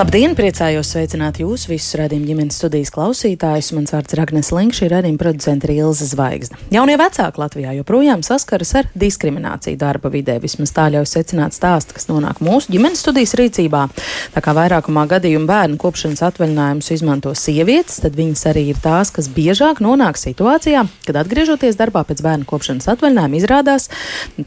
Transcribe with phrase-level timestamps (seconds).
[0.00, 3.66] Labdien, priecājos sveicināt jūs visus redzējumu ģimenes studijas klausītājus.
[3.76, 6.56] Mans vārds ir Agnes Links, šī redzējuma producenta ir Ilza Zvaigzne.
[6.72, 10.38] Jaunie vecāki Latvijā joprojām saskaras ar diskrimināciju darba vidē.
[10.40, 13.82] Vismaz tā ļauj secināt stāstu, kas nonāk mūsu ģimenes studijas rīcībā.
[14.32, 19.28] Tā kā vairākumā gadījumu bērnu kopšanas atvaļinājumus izmanto sievietes, tad viņas arī ir tās, kas
[19.28, 23.90] biežāk nonāk situācijā, kad atgriežoties darbā pēc bērnu kopšanas atvaļinājuma izrādās,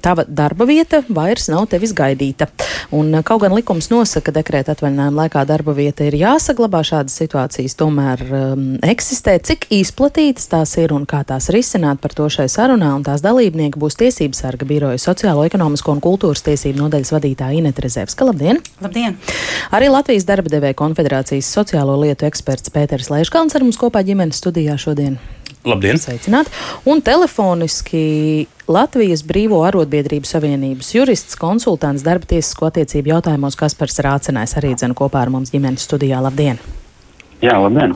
[0.02, 2.50] tava darba vieta vairs nav tevis gaidīta.
[2.90, 6.82] Un, kaut gan likums nosaka, ka dekrēta atvaļinājuma laikā darba vieta ir jāsaglabā.
[6.88, 9.36] Šādas situācijas tomēr um, eksistē.
[9.44, 13.80] Cik izplatītas tās ir un kā tās risināt par to šai sarunā, un tās dalībnieki
[13.80, 18.27] būs Tiesības sarga biroja sociālo, ekonomisko un kultūras tiesību nodaļas vadītāja Inete Rezevska.
[18.30, 18.62] Labdien!
[18.84, 19.20] Labdien!
[19.76, 24.80] Arī Latvijas darba devēja konfederācijas sociālo lietu eksperts Pēters Leiškalns ar mums kopā ģimenes studijā
[24.82, 25.20] šodien.
[25.63, 25.96] Labdien!
[26.02, 26.49] Sveicināt!
[26.90, 34.71] Un telefoniski Latvijas Brīvo arotbiedrību savienības jurists, konsultants darba tiesisko attiecību jautājumos Kaspars Rācenais arī
[34.77, 36.23] dzene kopā ar mums ģimenes studijā.
[36.23, 36.62] Labdien!
[37.44, 37.92] Jā, labdien!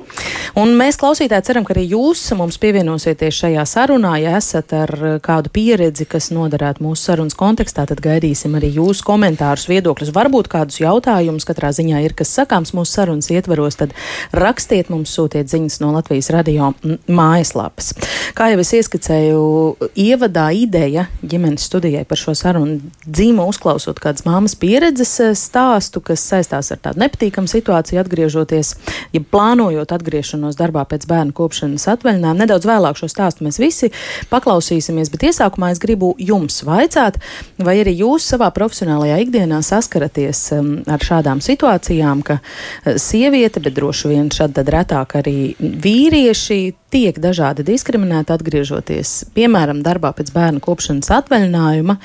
[0.59, 4.17] Un mēs klausītāji ceram, ka arī jūs mums pievienosieties šajā sarunā.
[4.19, 4.91] Ja esat ar
[5.23, 10.81] kādu pieredzi, kas noderētu mūsu sarunas kontekstā, tad gaidīsim arī jūsu komentārus, viedokļus, varbūt kādus
[10.81, 11.45] jautājumus.
[11.47, 13.93] Katrā ziņā ir kas sakāms mūsu sarunas ietveros, tad
[14.35, 16.73] rakstiet mums, sūtiet ziņas no Latvijas radio
[17.07, 17.93] mājaslapas.
[18.35, 19.45] Kā jau es ieskicēju,
[19.95, 26.73] ievadā ideja ģimenes studijai par šo sarunu dzīvo uzklausot kādas māmas pieredzes stāstu, kas saistās
[26.75, 28.75] ar tādu nepatīkamu situāciju atgriežoties.
[29.15, 32.41] Ja plānojot atgriešanos darbā pēc bērnu kopšanas atvaļinājuma.
[32.41, 33.91] Nedaudz vēlāk šo stāstu mēs visi
[34.31, 37.19] paklausīsimies, bet iesākumā es gribu jums vaicāt,
[37.61, 43.77] vai arī jūs savā profesionālajā ikdienā saskaraties um, ar šādām situācijām, ka uh, sieviete, bet
[43.77, 46.61] droši vien šad tad retāk arī vīrieši
[46.93, 51.97] tiek dažādi diskriminēti atgriežoties, piemēram, darbā pēc bērnu kopšanas atvaļinājuma.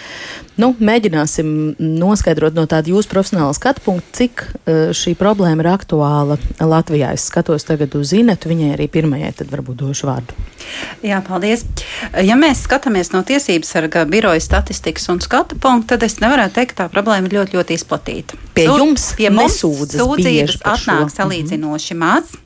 [0.61, 6.38] Nu, mēģināsim noskaidrot no tāda jūsu profesionāla skatu punkta, cik uh, šī problēma ir aktuāla
[6.58, 7.12] Latvijā.
[7.14, 10.36] Es skatos tagad uz Inetu, viņai arī pirmajai tad varbūt došu vārdu.
[11.06, 11.64] Jā, paldies.
[12.27, 16.75] Ja mēs skatāmies no tiesības sarga biroja statistikas un skatu punkta, tad es nevaru teikt,
[16.75, 18.38] ka tā problēma ir ļoti, ļoti izplatīta.
[18.56, 21.15] Pie jums pie mums sūdzības atnāk mhm.
[21.16, 22.37] salīdzinoši maz.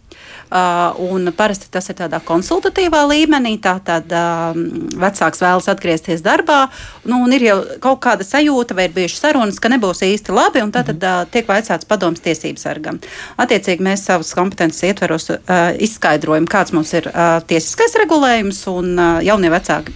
[0.47, 3.57] Uh, un parasti tas ir tādā konsultatīvā līmenī.
[3.59, 4.55] Tātad uh,
[4.95, 6.69] vecāks vēlas atgriezties darbā,
[7.11, 10.63] nu, un ir jau kaut kāda sajūta, vai ir bijušas sarunas, ka nebūs īsti labi,
[10.71, 13.01] tad uh, tiek vaicāts padoms tiesības sargam.
[13.43, 15.41] Attiecīgi mēs savus kompetences ietveros uh,
[15.83, 17.11] izskaidrojam, kāds mums ir
[17.51, 18.95] tiesiskais regulējums, un
[19.27, 19.95] jaunie vecāki,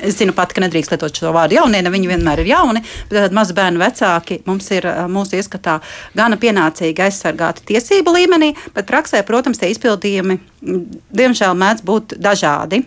[0.00, 2.82] es zinu pat, ka nedrīkst lietot šo vārdu jaunie, ne viņi vienmēr ir jauni,
[3.12, 5.78] bet mazu bērnu vecāki mums ir mūsu ieskatā
[6.16, 12.84] gana pienācīgi aizsargāti tiesību līmenī, bet praksē, protams, protams, tie izpildījumi diemžēl mēdz būt dažādi.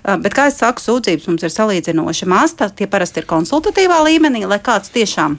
[0.00, 2.56] Uh, bet, kā jau saku, sūdzības mums ir salīdzinoši maz.
[2.56, 5.36] Tie parasti ir konsultatīvā līmenī, lai kāds tiešām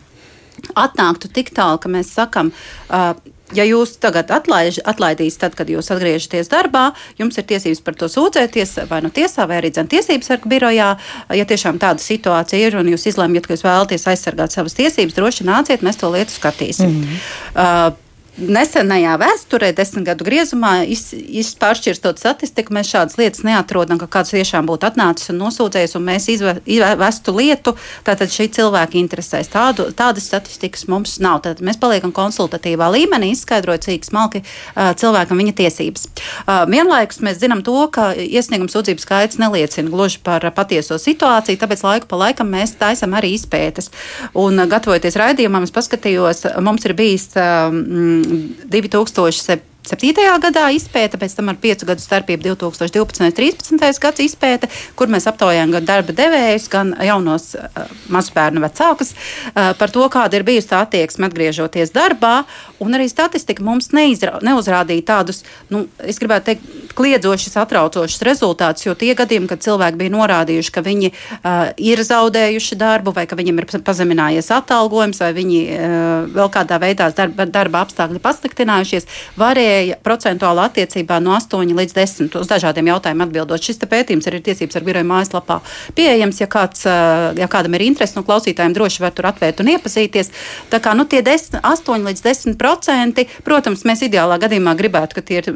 [0.77, 2.51] atnāktu tik tālu, ka mēs sakam,
[2.91, 3.15] uh,
[3.55, 8.09] ja jūs tagad atlaiž, atlaidīs, tad, kad jūs atgriežaties darbā, jums ir tiesības par to
[8.11, 10.91] sūdzēties vai nu tiesā, vai arī tiesības sarga birojā.
[11.37, 15.47] Ja tiešām tāda situācija ir un jūs izlemjat, ka jūs vēlaties aizsargāt savas tiesības, droši
[15.47, 16.91] nāciet, mēs to lietu skatīsim.
[16.91, 17.91] Mm -hmm.
[17.91, 18.10] uh,
[18.41, 24.87] nesenajā vēsturē, desmit gadu griezumā, izpāršķirstot statistiku, mēs šādas lietas neatrodam, ka kāds tiešām būtu
[24.89, 27.75] atnācis un nosūdzējis, un mēs izvestu lietu.
[28.07, 29.51] Tātad šī cilvēka interesēs.
[29.51, 31.41] Tādu, tādas statistikas mums nav.
[31.45, 36.07] Tad mēs paliekam konsultatīvā līmenī, izskaidrojot, cik smalki uh, cilvēkam viņa tiesības.
[36.45, 41.85] Uh, vienlaikus mēs zinām to, ka iesnieguma sūdzības skaits neliecina gluži par patieso situāciju, tāpēc
[41.85, 43.91] laiku pa laikam mēs taisam arī izpētes.
[44.37, 47.29] Un, gatavojoties raidījumam, es paskatījos, mums ir bijis.
[47.37, 49.70] Um, 2017.
[49.81, 50.11] 2007.
[50.11, 50.13] 7.
[50.41, 53.01] gadā izpēta, pēc tam ar 5 gadu starpību 2012.
[53.01, 54.01] un 2013.
[54.01, 59.93] gads izpēta, kur mēs aptaujājām gan darba devējus, gan jaunos uh, mazbērnu vecākus uh, par
[59.93, 62.43] to, kāda ir bijusi tā attieksme atgriežoties darbā.
[62.81, 65.41] Un arī statistika mums neizra, neuzrādīja tādus,
[65.73, 70.85] nu, es gribētu teikt, kliedzošus, atraucošus rezultātus, jo tie gadījumi, kad cilvēki bija norādījuši, ka
[70.85, 76.53] viņi uh, ir zaudējuši darbu, vai ka viņiem ir pazeminājies atalgojums, vai viņi uh, vēl
[76.53, 79.09] kādā veidā darba, darba apstākļi pasliktinājušies,
[79.41, 83.63] varēja varēja procentuāli attiecībā no 8 līdz 10 uz dažādiem jautājumiem atbildot.
[83.63, 85.59] Šis pētījums arī ir tiesības ar biroju mājaslapā
[85.97, 86.41] pieejams.
[86.41, 90.31] Ja, kāds, ja kādam ir interesi, no klausītājiem droši var tur atvērt un iepazīties.
[90.71, 95.25] Tā kā nu, tie 10, 8 līdz 10 procenti, protams, mēs ideālā gadījumā gribētu, ka
[95.25, 95.51] tie ir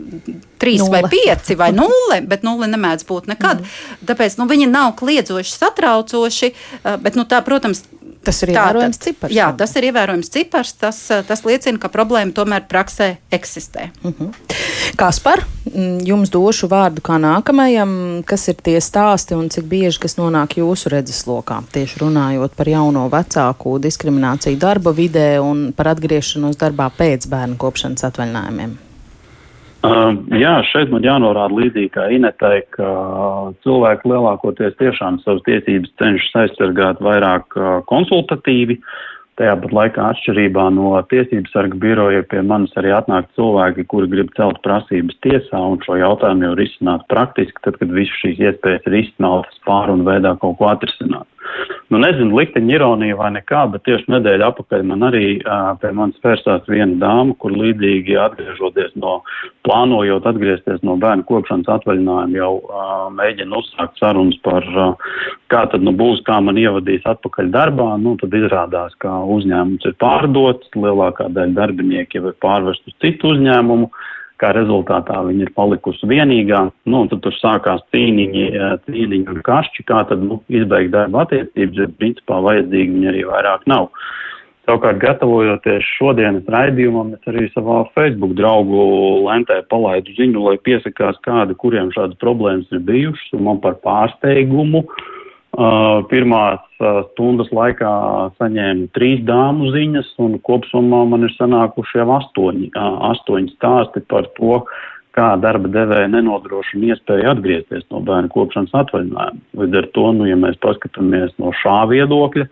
[0.62, 1.02] 3 nulle.
[1.02, 3.64] vai 5 vai 0, bet 0 nemēdz būt nekad.
[3.64, 4.06] Mm.
[4.10, 6.54] Tāpēc nu, viņi nav kliedzoši, satraucoši,
[7.04, 7.84] bet, nu, tā, protams,
[8.26, 9.36] Tas ir ievērojams cipars.
[9.36, 10.74] Jā, tas ir ievērojams cipars.
[10.82, 13.90] Tas, tas liecina, ka problēma tomēr praksē eksistē.
[14.04, 14.24] Uh mhm.
[14.24, 14.56] -huh.
[14.96, 15.44] Kaspar,
[15.74, 20.58] mm, jums došu vārdu kā nākamajam, kas ir tie stāsti un cik bieži kas nonāk
[20.58, 27.28] jūsu redzeslokā, tieši runājot par jauno vecāku diskrimināciju darba vidē un par atgriešanos darbā pēc
[27.28, 28.85] bērnu kopšanas atvaļinājumiem.
[29.86, 32.92] Uh, jā, šeit man jānorāda līdzīgi kā Inetai, ka
[33.66, 38.80] cilvēki lielākoties tiešām savas tiesības cenšas aizsargāt vairāk uh, konsultatīvi.
[38.80, 44.08] Uh, Tajā pat laikā atšķirībā no tiesības sarga biroja pie manis arī atnāk cilvēki, kuri
[44.14, 48.88] grib celt prasības tiesā un šo jautājumu jau risināt praktiski, tad, kad visas šīs iespējas
[48.88, 51.28] ir izsmeltas pārunu veidā kaut ko atrisināt.
[51.92, 56.24] Nu, nezinu, likteņa ironija vai nekā, bet tieši nedēļa apakaļ man arī uh, pie manis
[56.24, 59.20] vērsās viena dāma, kur līdzīgi atgriežoties no,
[59.68, 65.14] plānojot atgriezties no bērnu kopšanas atvaļinājuma, jau uh, mēģina uzsākt sarunas par, uh,
[65.56, 67.94] kā tad nu būs, kā man ievadīs atpakaļ darbā.
[68.02, 73.34] Nu, tad izrādās, ka uzņēmums ir pārdots, lielākā daļa darbinieku jau ir pārvest uz citu
[73.36, 73.90] uzņēmumu.
[74.42, 76.66] Kā rezultātā viņa ir palikusi vienīgā.
[76.92, 78.50] Nu, tad tur sākās cīniņi,
[78.84, 83.64] cīniņi un kašķi, kā tad nu, izbeigt darba attiecības, ja principā vajadzīgi viņa arī vairāk
[83.72, 83.88] nav.
[84.66, 88.84] Savukārt, gatavojoties šodienas raidījumam, es arī savā Facebook draugu
[89.24, 94.84] lentē palaidu ziņu, lai piesakās kādi, kuriem šādas problēmas ir bijušas, un man par pārsteigumu
[94.84, 95.15] Uh,
[96.12, 97.92] pirmās uh, stundas laikā
[98.40, 104.28] saņēmu trīs dāmu ziņas, un kopumā man ir sanākuši jau astoņi, uh, astoņi stāsti par
[104.36, 104.60] to,
[105.16, 109.44] kā darba devēja nenodrošina iespēju atgriezties no bērnu kopšanas atvaļinājuma.
[109.62, 112.48] Līdz ar to, nu, ja mēs paskatāmies no šā viedokļa,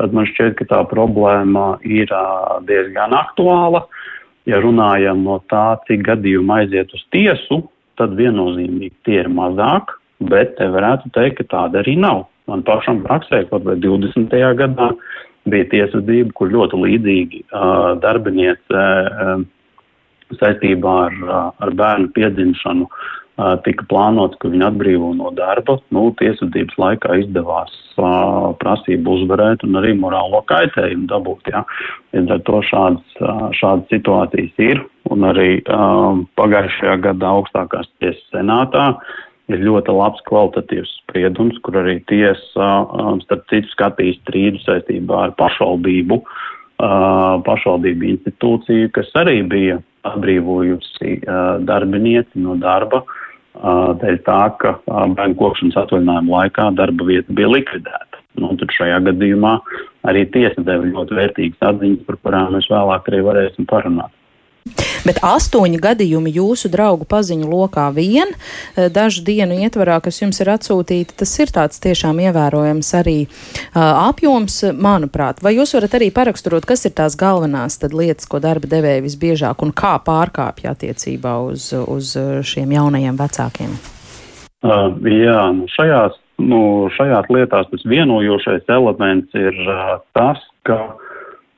[0.00, 2.12] tad man šķiet, ka tā problēma ir
[2.68, 3.86] diezgan aktuāla.
[4.44, 7.62] Ja runājam no tā, cik gadījumu aiziet uz tiesu,
[7.96, 9.94] tad viennozīmīgi tie ir mazāk,
[10.28, 12.26] bet te varētu teikt, ka tāda arī nav.
[12.52, 14.34] Man pašam praksē, kaut vai 20.
[14.58, 14.90] gadā,
[15.48, 19.40] bija tiesvedība, kur ļoti līdzīgi uh, darbiniece uh,
[20.36, 25.78] saistībā ar, uh, ar bērnu piedzimšanu uh, tika plānots, ka viņa atbrīvo no darba.
[25.96, 31.50] Nu, tiesvedības laikā izdevās uh, prasību uzvarēt un arī morālo kaitējumu dabūt.
[31.56, 31.64] Ja.
[32.12, 34.86] Līdz ar to šādas, uh, šādas situācijas ir.
[35.10, 39.20] Un arī uh, pagājušajā gadā augstākās tiesas senātā uh,
[39.54, 45.34] ir ļoti labs kvalitatīvs spriedums, kur arī tiesa, um, starp citu, skatīs strīdu saistībā ar
[45.40, 54.40] pašvaldību, uh, pašvaldību institūciju, kas arī bija atbrīvojusi uh, darbinieci no darba uh, dēļ tā,
[54.62, 58.22] ka bērnu kopšanas atvaļinājuma laikā darba vieta bija likvidēta.
[58.40, 59.58] Nu, tad šajā gadījumā
[60.08, 64.12] arī tiesa deva ļoti vērtīgas atziņas, par kurām mēs vēlāk arī varēsim parunāt.
[65.02, 70.52] Bet astoņi gadījumi jūsu draugu paziņu lokā vien, eh, dažu dienu ietvarā, kas jums ir
[70.54, 75.42] atsūtīti, tas ir tāds tiešām ievērojams arī uh, apjoms, manuprāt.
[75.42, 79.72] Vai jūs varat arī paraksturot, kas ir tās galvenās lietas, ko darba devēja visbiežāk un
[79.72, 82.14] kā pārkāpja attiecībā uz, uz
[82.46, 83.74] šiem jaunajiem vecākiem?
[84.62, 86.62] Uh, jā, nu šajās, nu,
[86.94, 90.38] šajās lietās tas vienojošais elements ir uh, tas,
[90.68, 90.78] ka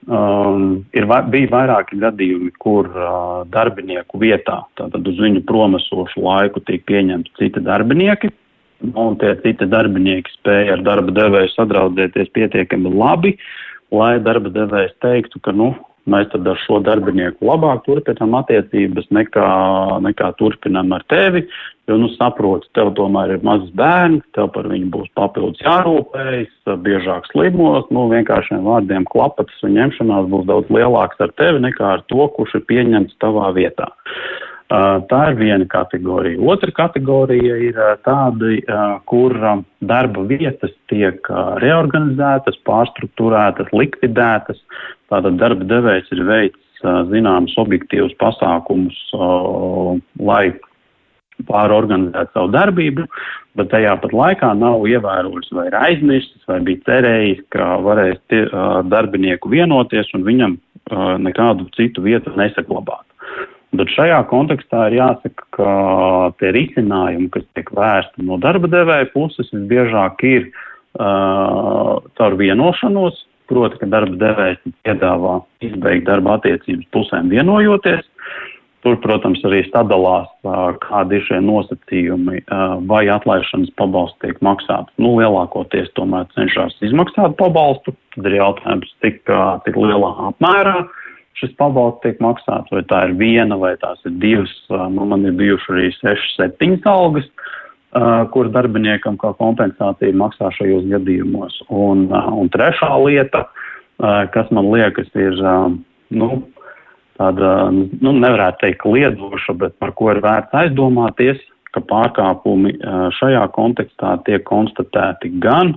[0.04, 6.84] Um, ir, bija vairāki gadījumi, kur uh, darbinieku vietā, tātad uz viņu promesošu laiku, tiek
[6.84, 8.28] pieņemti citi darbinieki,
[8.92, 13.32] un tie citi darbinieki spēja ar darba devēju sadraudzēties pietiekami labi,
[13.96, 15.72] lai darba devējs teiktu, ka, nu,
[16.10, 19.48] mēs tad ar šo darbinieku labāk turpinām attiecības nekā,
[20.04, 21.44] nekā turpinām ar tevi,
[21.88, 26.54] jo, nu, saproti, tev tomēr ir mazs bērns, tev par viņu būs papildus jārūpējas,
[26.84, 32.04] biežāk slimos, nu, vienkāršiem vārdiem klapatas un ņemšanās būs daudz lielāks ar tevi nekā ar
[32.12, 33.90] to, kurš ir pieņemts tavā vietā.
[34.72, 36.41] Tā ir viena kategorija.
[36.41, 38.55] Otra kategorija ir tāda,
[39.10, 39.36] kur
[39.84, 41.20] darba vietas tiek
[41.60, 44.62] reorganizētas, pārstruktūrētas, likvidētas.
[45.12, 48.96] Tātad darba devējs ir veids zināmas objektīvas pasākumus,
[50.20, 50.55] lai
[51.48, 53.05] pārorganizēt savu darbību,
[53.58, 58.44] bet tajā pat laikā nav ievērojis vai ir aizmirsis vai bija cerējis, ka varēs tie,
[58.88, 60.56] darbinieku vienoties un viņam
[61.24, 63.05] nekādu citu vietu nesaglabāt.
[63.74, 65.69] Bet šajā kontekstā ir jāsaka, ka
[66.38, 73.19] tie risinājumi, kas tiek vērsti no darba devēja puses, visbiežāk ir uh, caur vienošanos,
[73.50, 78.06] proti, ka darba devējs piedāvā izbeigt darba attiecības pusēm vienojoties.
[78.84, 84.93] Tur, protams, arī sadalās, uh, kādi ir šie nosacījumi, uh, vai atlaišanas pabalsts tiek maksāts.
[85.00, 90.82] Nu, lielākoties tomēr cenšas izmaksāt pabalstu, tad ir jautājums, cik, uh, cik lielā apmērā.
[90.84, 91.00] Uh,
[91.41, 94.53] šis pabalsts tiek maksāts, vai tā ir viena, vai tās ir divas.
[94.70, 97.29] Nu, man ir bijuši arī sešas, septiņas algas,
[98.34, 101.60] kuras darbiniekam kā kompensācija maksā šajos gadījumos.
[101.70, 103.44] Un, un trešā lieta,
[104.34, 105.38] kas man liekas ir,
[106.14, 106.31] nu,
[107.19, 111.43] tāda, nu, nevarētu teikt liedoša, bet par ko ir vērts aizdomāties,
[111.74, 112.76] ka pārkāpumi
[113.19, 115.74] šajā kontekstā tiek konstatēti gan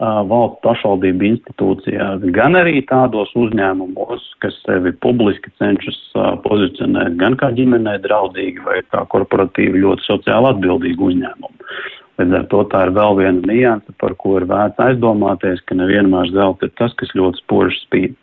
[0.00, 5.98] valsts pašvaldību institūcijās, gan arī tādos uzņēmumos, kas sevi publiski cenšas
[6.44, 11.72] pozicionēt gan kā ģimenei draudzīgi vai kā korporatīvi ļoti sociāli atbildīgi uzņēmumi.
[12.16, 16.30] Līdz ar to tā ir vēl viena nianse, par ko ir vērts aizdomāties, ka nevienmēr
[16.32, 18.14] zelta ir tas, kas ļoti spoži spīd.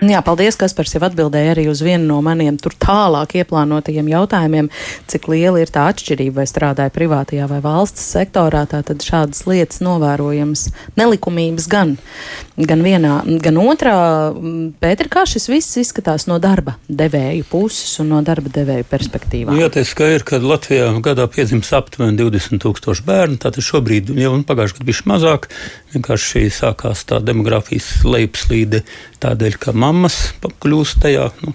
[0.00, 4.70] Jā, paldies, Kaspars jau atbildēja arī uz vienu no maniem tur tālāk ieplānotajiem jautājumiem,
[5.12, 8.64] cik liela ir tā atšķirība, vai strādāja privātajā vai valsts sektorā.
[8.70, 10.64] Tātad šādas lietas novērojamas
[10.96, 11.92] nelikumības gan,
[12.56, 13.94] gan vienā, gan otrā.
[14.80, 19.60] Pēter, kā šis viss izskatās no darba devēju puses un no darba devēju perspektīvām?
[19.60, 24.80] Jāteic, ka ir, kad Latvijā gadā piedzims aptuveni 20 tūkstoši bērnu, tātad šobrīd jau pagājušajā
[24.80, 25.48] gadā bija mazāk,
[25.92, 28.86] vienkārši sākās tā demografijas lejupslīde
[29.22, 30.18] tādēļ, ka mammas
[30.62, 31.54] kļūst tajā nu,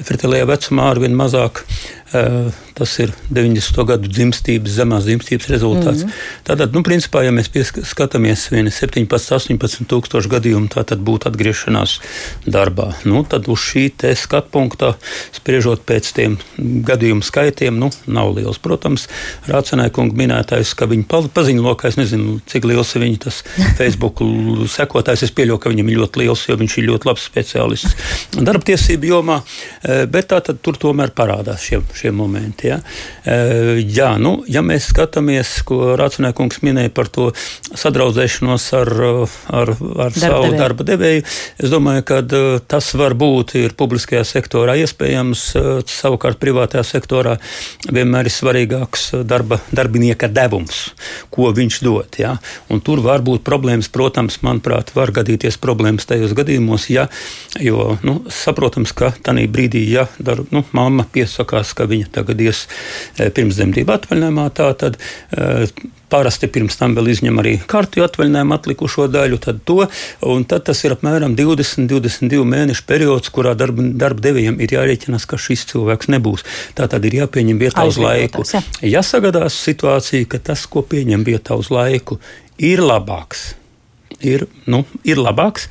[0.00, 1.64] fertilajā vecumā ar vien mazāk.
[2.74, 3.84] Tas ir 90.
[3.86, 6.02] gadu dzimstības, zemās dzimstības rezultāts.
[6.02, 6.42] Mm -hmm.
[6.46, 7.50] Tātad, nu, principā, ja mēs
[7.86, 12.00] skatāmies 17, 18 tūkstošu gadījumu, tad būtu atgriešanās
[12.46, 12.94] darbā.
[13.04, 14.94] Nu, tad uz šī skatu punktā,
[15.32, 18.58] spriežot pēc tiem gadījumu skaitiem, nu, nav liels.
[18.58, 19.08] Protams,
[19.46, 23.44] Rācenē kunga minētais, ka viņa paziņo lokā, es nezinu, cik liels ir viņa tas
[23.78, 24.22] Facebook
[24.68, 25.22] sekotājs.
[25.22, 27.94] Es pieļauju, ka viņam ir ļoti liels, jo viņš ir ļoti labs speciālists
[28.34, 29.40] darba tiesību jomā,
[30.10, 32.70] bet tā tad tur tomēr parādās šie, šie momenti.
[32.70, 32.80] Ja?
[33.24, 37.30] E, jā, nu, ja mēs skatāmies, ko Rācinēkungs minēja par to
[37.74, 38.92] sadraudzēšanos ar,
[39.48, 40.60] ar, ar darba savu devēju.
[40.60, 41.24] darba devēju,
[41.64, 45.44] es domāju, ka e, tas var būt publiskajā sektorā iespējams,
[45.90, 47.36] savukārt privātajā sektorā
[47.92, 50.86] vienmēr ir svarīgāks darba, darbinieka devums,
[51.34, 52.18] ko viņš dod.
[52.20, 52.36] Ja?
[52.72, 57.08] Un tur var būt problēmas, protams, manuprāt, var gadīties problēmas tajos gadījumos, ja,
[57.60, 62.66] jo nu, saprotams, ka tajā brīdī, ja dar, nu, mamma piesakās, ka viņa tagad ies
[63.18, 65.66] eh, pirmsdzemdību atvaļinājumā, tā tad eh,
[66.14, 69.80] parasti pirms tam vēl izņem arī kārtu atvaļinājumu atlikušo daļu, tad to,
[70.30, 75.26] un tad tas ir apmēram 20, 22 mēnešu periods, kurā darba, darba devējiem ir jārēķinās,
[75.30, 76.46] ka šis cilvēks nebūs.
[76.78, 78.46] Tā tad ir jāpieņem vietā uz laiku.
[78.52, 78.62] Ja.
[78.98, 82.20] ja sagadās situācija, ka tas, ko pieņem vietā uz laiku,
[82.62, 83.54] ir labāks,
[84.22, 85.70] ir, nu, ir labāks,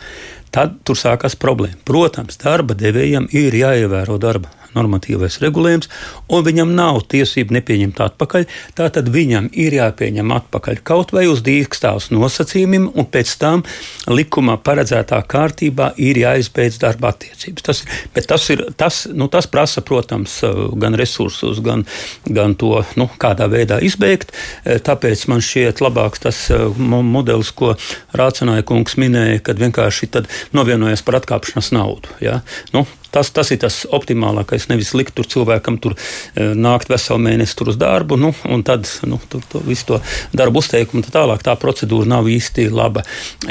[0.53, 1.81] tad tur sākās problēma.
[1.87, 5.89] Protams, darba devējiem ir jāievēro darba normatīvais regulējums,
[6.33, 8.47] un viņam nav tiesību nepieņemt atpakaļ.
[8.77, 13.63] Tātad viņam ir jāpieņem atpakaļ kaut vai uz dīkstāvs nosacījumiem, un pēc tam
[14.09, 17.65] likumā paredzētā kārtībā ir jāizbeidz darba attiecības.
[17.65, 17.83] Tas,
[18.27, 20.39] tas, ir, tas, nu, tas prasa, protams,
[20.79, 21.85] gan resursus, gan,
[22.27, 24.33] gan to, nu, kādā veidā izbeigt.
[24.63, 26.43] Tāpēc man šķiet labāks tas
[26.77, 27.73] modelis, ko
[28.17, 30.09] Rācināja kungs minēja, kad vienkārši
[30.53, 32.13] novienojas par atkāpšanās naudu.
[32.23, 32.41] Ja?
[32.73, 34.65] Nu, Tas, tas ir tas optimālākais.
[34.71, 38.89] Nevis likt tur cilvēkam tur e, nākt veselu mēnesi tur uz darbu, nu, un tad
[39.05, 39.99] nu, tur, tur, visu to
[40.33, 41.43] darbu uzteikumu tā tālāk.
[41.45, 43.03] Tā procedūra nav īsti laba.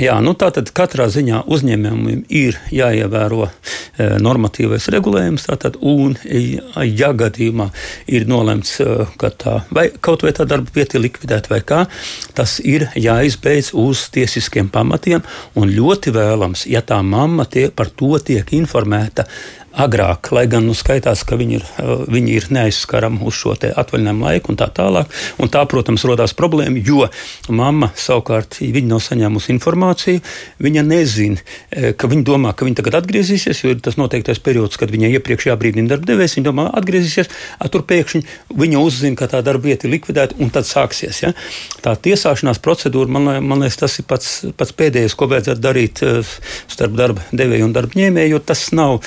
[0.03, 3.53] Jā, nu, tā tad katrā ziņā uzņēmumiem ir jāievēro e,
[4.23, 5.47] normatīvais regulējums.
[5.47, 7.69] Tātad, un, ja gadījumā
[8.11, 11.85] ir nolemts, e, ka tā vai kaut vai tā darba vieta ir likvidēta vai kā,
[12.35, 15.23] tas ir jāizbeidz uz tiesiskiem pamatiem.
[15.55, 19.29] Un ļoti vēlams, ja tā mamma tie, par to tiek informēta
[19.73, 24.27] agrāk, lai gan nu, skaitās, ka viņi ir, uh, viņi ir neaizskarami uz šo atvaļinājumu
[24.27, 25.11] laiku un tā tālāk.
[25.43, 27.09] Un tā, protams, radās problēma, jo
[27.53, 30.23] mamma savukārt nav saņēmusi informāciju.
[30.63, 34.77] Viņa nezina, eh, ka viņa domā, ka viņa tagad atgriezīsies, jo ir tas noteiktais periods,
[34.77, 36.37] kad viņai iepriekš jābrīdina darba devējs.
[36.37, 37.31] Viņa domā, atgriezīsies,
[37.73, 41.23] tur pēkšņi viņa uzzina, ka tā darba vieta ir likvidēta un tad sāksies.
[41.23, 41.33] Ja?
[41.85, 46.35] Tā tiesāšanās procedūra, man, man liekas, tas ir pats, pats pēdējais, ko vajadzētu darīt eh,
[46.69, 49.01] starp darba devēju un darba ņēmēju, jo tas nav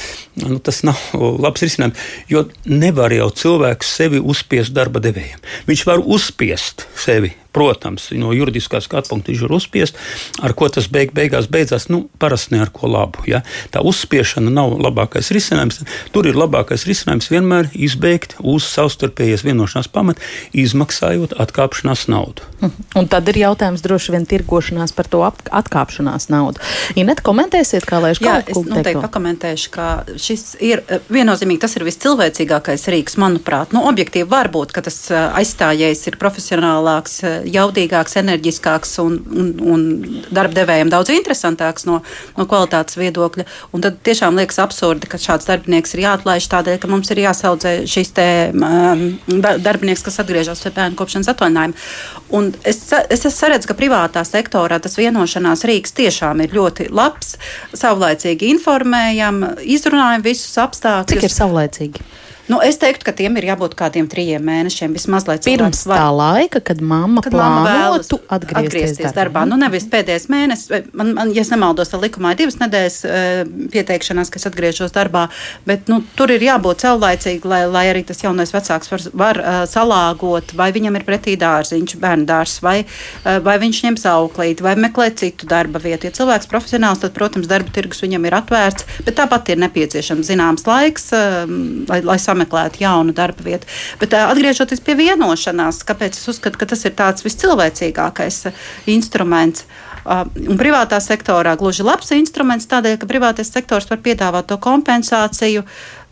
[0.56, 2.06] nu, tas nav labs risinājums.
[2.32, 5.42] Jo nevar jau cilvēks sevi uzspiest darba devējiem.
[5.70, 10.00] Viņš var uzspiest sevi Protams, no juridiskā skatu punkta viņš var uzspiest,
[10.44, 11.88] ar ko tas beig, beigās beidzās.
[11.92, 13.24] Nu, parasti ne ar ko labu.
[13.30, 13.42] Ja?
[13.72, 15.82] Tā uzspiešana nav labākais risinājums.
[16.12, 20.24] Tur ir labākais risinājums vienmēr izbeigt uz savstarpējas vienošanās pamata,
[20.56, 22.44] izmaksājot atkāpšanās naudu.
[22.62, 22.90] Mhm.
[23.00, 26.62] Un tad ir jautājums droši vien tirgošanās par to atkāpšanās naudu.
[27.00, 29.88] Inet, komentēsiet, kā lai es kaut ko noteikti pakomentēšu, ka
[30.22, 33.74] šis ir eh, viennozīmīgi tas ir viscilvēcīgākais rīks, manuprāt.
[33.76, 39.52] Nu, objektīvi var būt, ka tas eh, aizstājējs ir profesionālāks, eh, jaudīgāks, enerģiskāks un, un,
[39.74, 39.86] un
[40.34, 42.00] darbdevējiem daudz interesantāks no,
[42.38, 43.46] no kvalitātes viedokļa.
[43.76, 47.76] Un tad tiešām liekas absurdi, ka šāds darbinieks ir jāatlaiž tādēļ, ka mums ir jāsaudzē
[47.90, 49.06] šis te, um,
[49.40, 51.88] darbinieks, kas atgriežas pie bērnu kopšanas atvaļinājuma.
[52.36, 57.36] Un es, es saredzu, ka privātā sektorā tas vienošanās rīks tiešām ir ļoti labs,
[57.76, 61.16] savlaicīgi informējam, izrunājam visus apstākļus.
[61.16, 62.06] Cik ir savlaicīgi?
[62.46, 65.98] Nu, es teiktu, ka tiem ir jābūt kādiem trim mēnešiem vismaz, lai pirms var...
[65.98, 69.42] tā laika, kad mamma kad plānotu atgriezties, atgriezties darbā.
[69.42, 69.46] darbā.
[69.50, 73.40] Nu, nevis pēdējais mēnesis, man, man, ja nemaldos, tad likumā ir divas nedēļas uh,
[73.74, 75.26] pieteikšanās, kas atgriežos darbā,
[75.66, 79.58] bet nu, tur ir jābūt caurlaicīgi, lai, lai arī tas jaunais vecāks var, var uh,
[79.70, 84.76] salāgot, vai viņam ir pretī dārziņš, bērnu dārs, vai, uh, vai viņš ņems auklīti, vai
[84.86, 86.12] meklē citu darba vietu.
[86.12, 90.70] Ja cilvēks profesionāls, tad, protams, darba tirgus viņam ir atvērts, bet tāpat ir nepieciešams zināms
[90.70, 91.50] laiks, uh,
[91.90, 93.72] lai, lai sameklētu jaunu darba vietu.
[94.02, 98.46] Bet atgriežoties pie vienošanās, kāpēc es uzskatu, ka tas ir tāds viscilvēcīgākais
[98.92, 99.66] instruments.
[100.06, 105.64] Un privātā sektorā gluži labs instruments, tādēļ, ka privātais sektors var piedāvāt to kompensāciju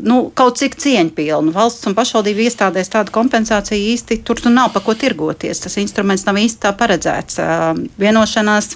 [0.01, 1.53] nu, kaut cik cieņpilnu.
[1.53, 5.61] Valsts un pašvaldību iestādēs tāda kompensācija īsti tur nu nav pa ko tirgoties.
[5.61, 7.37] Tas instruments nav īsti tā paredzēts.
[8.01, 8.73] Vienošanās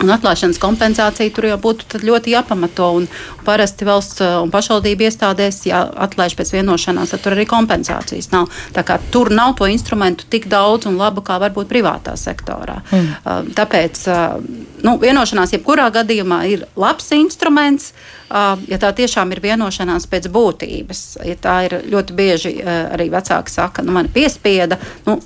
[0.00, 2.88] Un atklāšanas kompensācija tur jau būtu ļoti jāpamato.
[2.96, 3.08] Un
[3.44, 8.48] parasti valsts uh, un pašvaldību iestādēs, ja atlaiž pēc vienošanās, tad tur arī kompensācijas nav.
[8.76, 12.80] Tā kā tur nav to instrumentu tik daudz un labu, kā varbūt privātā sektorā.
[12.90, 13.10] Mm.
[13.24, 14.38] Uh, tāpēc uh,
[14.86, 17.92] nu, vienošanās jebkurā gadījumā ir labs instruments.
[18.30, 23.82] Ja tā tiešām ir vienošanās pēc būtības, ja tā ir ļoti bieži arī vecāki saka,
[23.82, 24.78] nu, man piespieda,
[25.08, 25.16] nu,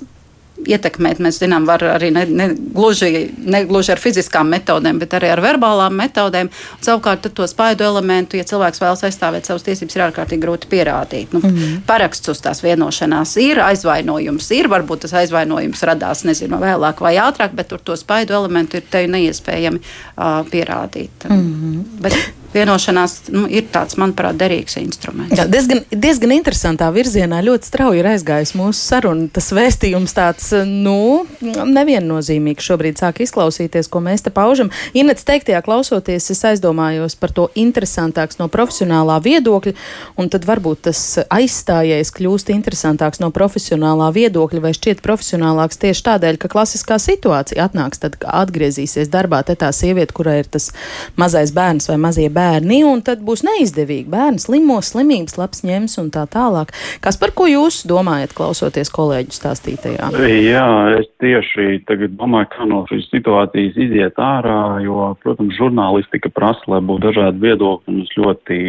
[0.63, 1.19] ietekmēt.
[1.23, 5.41] Mēs zinām, var arī ne, ne, gluži, ne gluži ar fiziskām metodēm, bet arī ar
[5.43, 6.49] verbālām metodēm.
[6.49, 11.35] Un, savukārt, to spaidu elementu, ja cilvēks vēlas aizstāvēt savas tiesības, ir ārkārtīgi grūti pierādīt.
[11.35, 11.81] Nu, mm.
[11.89, 17.55] Paraksts uz tās vienošanās ir, aizvainojums ir, varbūt tas aizvainojums radās nezinu, vēlāk vai ātrāk,
[17.57, 21.29] bet tur to spaidu elementu ir te neiespējami uh, pierādīt.
[21.29, 22.15] Mm bet,
[22.55, 25.35] vienošanās nu, ir tāds, manuprāt, derīgs instruments.
[25.35, 29.27] Jā, diezgan, diezgan interesantā virzienā ļoti strauji ir aizgājis mūsu saruna.
[29.35, 34.71] Tas vēstījums tāds, nu, neviennozīmīgs šobrīd sāk izklausīties, ko mēs te paužam.
[34.95, 39.75] Inets teiktajā klausoties, es aizdomājos par to interesantāks no profesionālā viedokļa,
[40.21, 46.39] un tad varbūt tas aizstājējs kļūst interesantāks no profesionālā viedokļa, vai šķiet profesionālāks tieši tādēļ,
[46.39, 50.71] ka klasiskā situācija atnāks, tad atgriezīsies darbā te tā sieviete, kurai ir tas
[51.19, 54.09] mazais bērns vai mazie bērni bērni, un tad būs neizdevīgi.
[54.11, 56.73] Bērns slimos, slimības labs ņems un tā tālāk.
[57.03, 60.11] Kas par ko jūs domājat, klausoties kolēģu stāstītajā?
[60.45, 60.67] Jā,
[60.99, 66.81] es tieši tagad domāju, kā no šīs situācijas iziet ārā, jo, protams, žurnālistika prasa, lai
[66.85, 68.59] būtu dažādi viedokļi, un es ļoti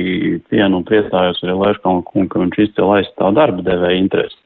[0.50, 4.38] cienu un priecājos arī Lēškalnu kungu, ka viņš izcēl aizstāv darba devēja interesi.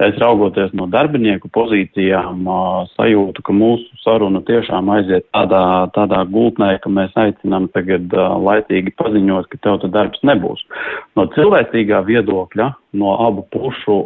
[0.00, 2.46] Es raugoties no darbinieku pozīcijām,
[2.94, 8.08] sajūtu, ka mūsu saruna tiešām aiziet tādā, tādā gultnē, ka mēs aicinām tagad
[8.46, 10.64] laicīgi paziņot, ka tev tas darbs nebūs.
[11.20, 13.96] No cilvēcīgā viedokļa, no abu pušu,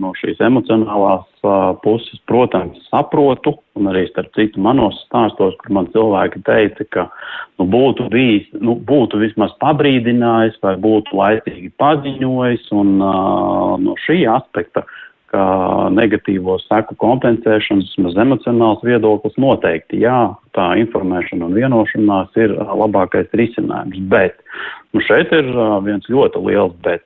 [0.00, 1.24] no šīs emocionālās
[1.84, 7.06] puses, protams, saprotu, un arī starp citu manos stāstos, kur man cilvēki teica, ka
[7.58, 14.84] nu, būtu bijis, nu, būtu vismaz pabrīdinājis vai būtu laicīgi paziņojis, un no šī aspekta
[15.94, 23.98] negatīvo seku kompensēšanas, vismaz emocionāls viedoklis noteikti jā, tā informēšana un vienošanās ir labākais risinājums.
[24.12, 24.38] Bet
[24.94, 25.50] nu šeit ir
[25.86, 27.02] viens ļoti liels bet.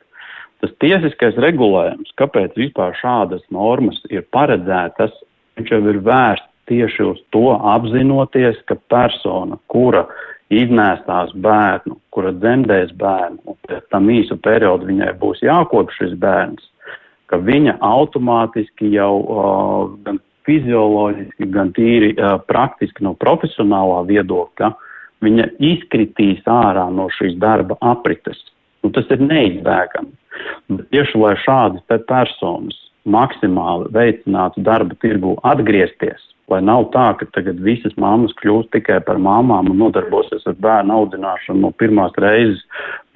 [0.63, 5.13] Tas tiesiskais regulējums, kāpēc vispār šādas normas ir paredzētas,
[5.59, 10.05] viņš jau ir vērsts tieši uz to apzinoties, ka persona, kura
[10.53, 16.65] iznēstās bērnu, kura dzemdēs bērnu, un pēc tam īsu periodu viņai būs jākop šis bērns,
[17.29, 24.73] ka viņa automātiski jau uh, gan fizioloģiski, gan tīri uh, praktiski no profesionālā viedokļa,
[25.25, 28.41] viņa izkritīs ārā no šīs darba aprites.
[28.85, 30.15] Nu, tas ir neizbēgami.
[30.93, 36.21] Tieši lai šādas personas maksimāli veicinātu darba tirgu atgriezties,
[36.53, 40.95] lai nav tā, ka tagad visas mammas kļūst tikai par māmām un nodarbosies ar bērnu
[40.95, 42.63] audzināšanu no pirmās reizes,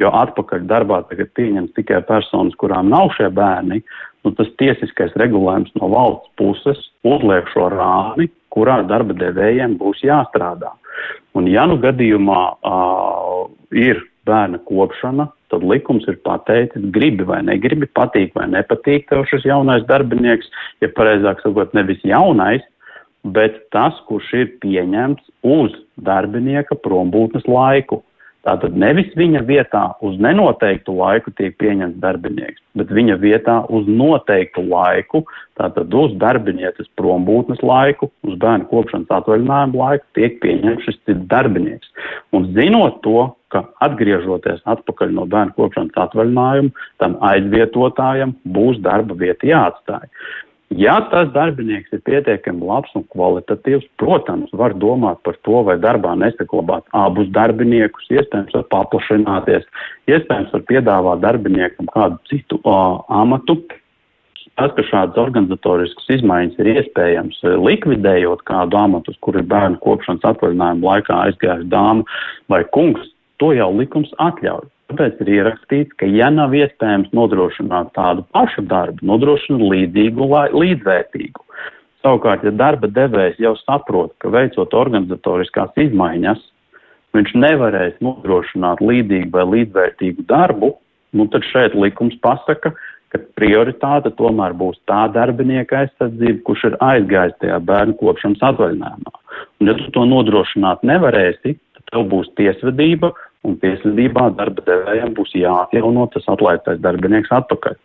[0.00, 3.82] jo atpakaļ darbā tagad pieņems tikai personas, kurām nav šie bērni,
[4.24, 10.72] nu, tas tiesiskais regulējums no valsts puses uzliek šo rāmi, kurā darba devējiem būs jāstrādā.
[11.38, 17.88] Un ja nu gadījumā uh, ir bērna kopšana, tad likums ir pateicis, gribi vai negribi,
[17.98, 20.48] patīk vai nepatīk tev šis jaunais darbinieks,
[20.84, 22.64] ja pareizāk sakot, nevis jaunais,
[23.22, 28.02] bet tas, kurš ir pieņemts uz darbinieka prombūtnes laiku.
[28.42, 34.64] Tātad nevis viņa vietā uz nenoteiktu laiku tiek pieņemts darbinieks, bet viņa vietā uz noteiktu
[34.66, 35.20] laiku,
[35.60, 41.94] tātad uz darbinieces prombūtnes laiku, uz bērnu kopšanas atvaļinājumu laiku tiek pieņemts šis cits darbinieks.
[42.34, 49.48] Un zinot to, ka atgriežoties atpakaļ no bērnu kopšanas atvaļinājuma, tam aizvietotājam būs darba vieta
[49.48, 50.08] jāatstāj.
[50.78, 56.14] Ja tas darbinieks ir pietiekami labs un kvalitatīvs, protams, var domāt par to, vai darbā
[56.16, 59.66] nesaglabāt abus darbiniekus, iespējams, var paplašināties,
[60.08, 63.58] iespējams, var piedāvāt darbiniekam kādu citu uh, amatu.
[64.56, 70.88] Tas, ka šādas organizatoriskas izmaiņas ir iespējams likvidējot kādu amatu, kur ir bērnu kopšanas atvaļinājuma
[70.88, 72.04] laikā aizgājis dāma
[72.52, 73.12] vai kungs,
[73.42, 74.68] to jau likums atļauj.
[74.92, 81.46] Tāpēc ir ierakstīts, ka, ja nav iespējams nodrošināt tādu pašu darbu, nodrošina līdzīgu, līdzvērtīgu.
[82.04, 86.42] Savukārt, ja darba devējs jau saprot, ka veicot organizatoriskās izmaiņas,
[87.16, 90.74] viņš nevarēs nodrošināt līdzīgu vai līdzvērtīgu darbu,
[91.16, 92.74] nu tad šeit likums pasaka,
[93.12, 99.12] ka prioritāte tomēr būs tā darbinieka aizsardzība, kurš ir aizgājis tajā bērnu kopšanas atvaļinājumā.
[99.60, 103.12] Un, ja tu to nodrošināt nevarēsi, tad tev būs tiesvedība
[103.48, 107.78] un tiesvedībā darba devējiem būs jāatjauno tas atlaistais darbinieks atpakaļ.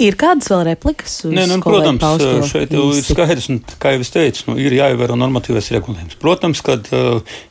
[0.00, 1.18] Ir kādas vēl replikas?
[1.28, 5.16] Nē, nu, protams, šeit jau ir skaidrs, un, kā jau es teicu, nu, ir jāievēro
[5.20, 6.16] normatīvais regulējums.
[6.22, 6.78] Protams, ka,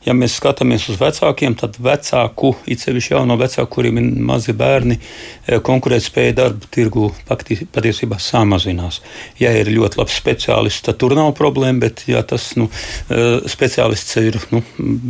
[0.02, 4.98] ja mēs skatāmies uz vecākiem, tad vecāku, it sevišķi jauno vecāku, kuriem ir mazi bērni,
[5.66, 8.98] konkurētspēja darba tirgu patiesībā samazinās.
[9.38, 12.66] Ja ir ļoti labs speciālists, tad tur nav problēma, bet ja tas nu,
[13.10, 14.64] speciālists ir nu,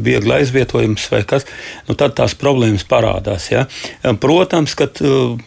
[0.05, 1.48] viegli aizvietojams vai kas,
[1.88, 3.48] nu, tad tās problēmas parādās.
[3.48, 3.64] Ja?
[4.20, 4.90] Protams, ka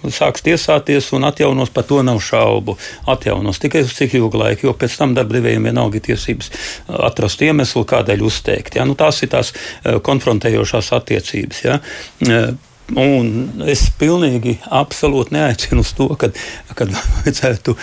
[0.09, 2.77] sāks tiesāties un atjaunos pat par to nav šaubu.
[3.05, 7.41] Atjaunos tikai uz cik ilgu laiku, jo pēc tam darbdevējiem vienalga ir tiesības uh, atrast
[7.43, 8.77] iemeslu, kādēļ uzteikt.
[8.79, 8.87] Ja?
[8.87, 11.63] Nu, tās ir tās uh, konfrontējošās attiecības.
[11.65, 11.79] Ja?
[12.23, 12.53] Uh,
[12.99, 16.31] un es pilnīgi absolūti neaicinu uz to, ka
[16.79, 17.75] vajadzētu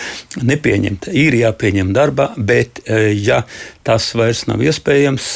[0.49, 1.11] nepieņemt.
[1.13, 2.83] Ir jāpieņem darbā, bet
[3.17, 3.41] ja
[3.87, 5.27] tas vairs nav iespējams,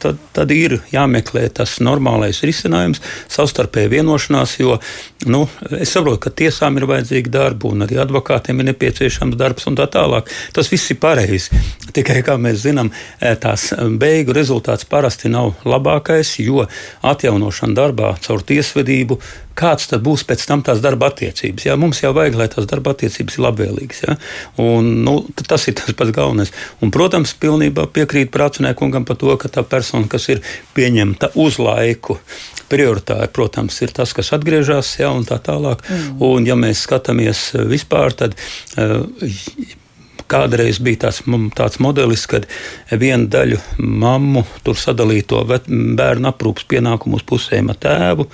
[0.00, 4.78] tad, tad ir jāmeklē tas normālais risinājums, savstarpēja vienošanās, jo
[5.30, 5.42] nu,
[5.76, 9.88] es saprotu, ka tiesām ir vajadzīga darba un arī advokātiem ir nepieciešams darbs un tā
[9.92, 10.30] tālāk.
[10.56, 11.60] Tas viss ir pareizi.
[11.96, 12.92] Tikai, kā mēs zinām,
[13.42, 16.64] tās beigu rezultāts parasti nav labākais, jo
[17.04, 19.20] atjaunošana darbā caur tiesvedību
[19.58, 21.66] kāds tad būs pēc tam tās darba attiecības.
[21.68, 24.04] Jā, mums jau vajag, lai tās darba attiecības ir labvēlīgas.
[24.06, 24.16] Jā,
[24.62, 26.52] un, nu, tas ir tas pats galvenais.
[26.80, 30.44] Un, protams, pilnībā piekrīt prātuniekungam par to, ka tā persona, kas ir
[30.76, 32.20] pieņemta uz laiku,
[32.70, 35.82] prioritāri, protams, ir tas, kas atgriežas, ja, un tā tālāk.
[35.88, 36.24] Mm.
[36.26, 38.38] Un, ja mēs skatāmies vispār, tad
[38.78, 39.02] uh,
[40.30, 41.22] Kādreiz bija tāds,
[41.58, 42.46] tāds modelis, kad
[42.90, 48.28] viena daļa mammu tur sadalīja to bērnu aprūpas pienākumu uz pusēm ar tēvu.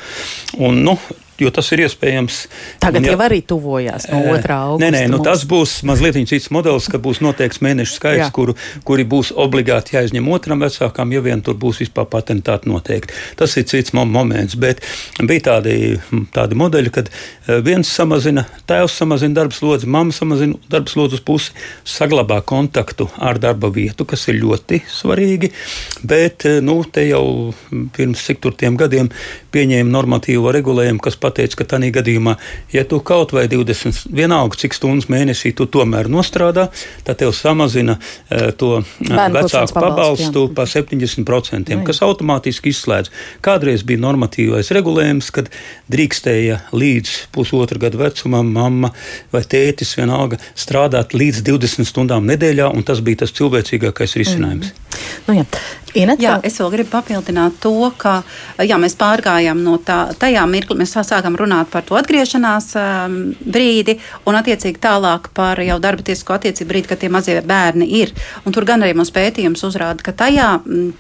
[0.61, 0.99] Un, nu,
[1.41, 2.39] jo tas ir iespējams.
[2.83, 4.85] Tagad un, ja, jau arī tuvojās no otrā augusta.
[4.85, 8.57] Nē, nē, nu, tas būs mazliet cits modelis, ka būs noteikts mēnešu skaits, kuru,
[8.89, 13.15] kuri būs obligāti jāizņem otram vecākam, ja vien tur būs vispār patentāti noteikti.
[13.37, 14.83] Tas ir cits moments, bet
[15.21, 15.77] bija tādi,
[16.35, 17.11] tādi modeļi, kad
[17.67, 21.55] viens samazina, tēvs samazina darba slodzi, mamma samazina darba slodzi uz pusi,
[21.87, 25.53] saglabā kontaktu ar darba vietu, kas ir ļoti svarīgi,
[26.07, 27.53] bet, nu, te jau
[27.97, 29.11] pirms cik tur tiem gadiem
[29.55, 32.37] pieņēma normatīvo regulējumu, kas pateica, ka tādā gadījumā,
[32.75, 36.69] ja tu kaut vai 20, vienalga cik stundas mēnesī tu tomēr nostrādā,
[37.07, 41.81] tad tev samazina uh, to eh, Bērnu vecāku pabalstu par 70%, jā.
[41.87, 43.13] kas automātiski izslēdz.
[43.45, 45.51] Kādreiz bija normatīvais regulējums, kad
[45.93, 48.93] drīkstēja līdz pusotra gadu vecumam mamma
[49.33, 54.73] vai tētis vienalga strādāt līdz 20 stundām nedēļā, un tas bija tas cilvēcīgākais risinājums.
[54.73, 54.87] Mm.
[55.27, 55.47] Nu, jā.
[55.97, 58.19] Inet, jā, es vēl gribu papildināt to, ka
[58.61, 63.97] jā, mēs pārgājām no tā, tajā mirklī, mēs sākām runāt par to atgriešanās um, brīdi
[64.29, 68.13] un attiecīgi tālāk par jau darba tiesisko attiecību brīdi, kad tie mazie bērni ir.
[68.45, 70.49] Un tur gan arī mums pētījums uzrāda, ka tajā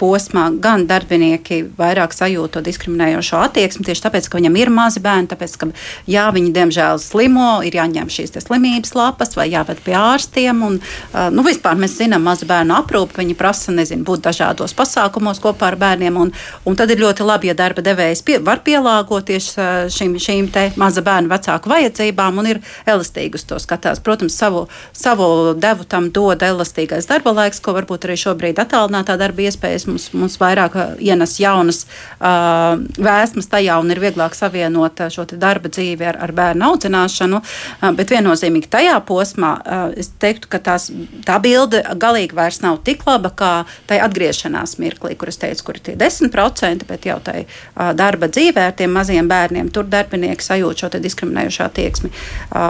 [0.00, 5.30] posmā gan darbinieki vairāk sajūt to diskriminējošo attieksmi tieši tāpēc, ka viņam ir mazi bērni,
[5.30, 5.70] tāpēc, ka
[6.10, 10.62] jā, viņi diemžēl slimo, ir jāņem šīs slimības lapas vai jāved pie ārstiem.
[10.66, 15.42] Un, uh, nu, vispār mēs zinām, mazu bērnu aprūpi viņi prasa, nezinu, būt dažādos pasākumos
[15.44, 16.20] kopā ar bērniem.
[16.20, 16.32] Un,
[16.64, 19.52] un tad ir ļoti labi, ja darba devējs pie, var pielāgoties
[19.96, 24.00] šīm šīm, šīm maza bērnu vecāku vajadzībām un ir elastīgi uz to skatās.
[24.04, 24.66] Protams, savu,
[24.96, 30.08] savu devu tam dod elastīgais darba laiks, ko varbūt arī šobrīd attālinātā darba iespējas mums,
[30.16, 36.20] mums vairāk ienes jaunas uh, vēsmas tajā un ir vieglāk savienot šo darba dzīvi ar,
[36.22, 37.42] ar bērnu audzināšanu.
[37.42, 40.88] Uh, bet viennozīmīgi tajā posmā uh, es teiktu, ka tās,
[41.26, 43.52] tā bilde galīgi vairs nav tik laba kā
[43.88, 48.30] tai atgriešanās mirklī, kur es teicu, kur ir tie 10%, bet jau tai uh, darba
[48.32, 52.12] dzīvē ar tiem maziem bērniem tur darbinieki sajūt šo diskriminējošo attieksmi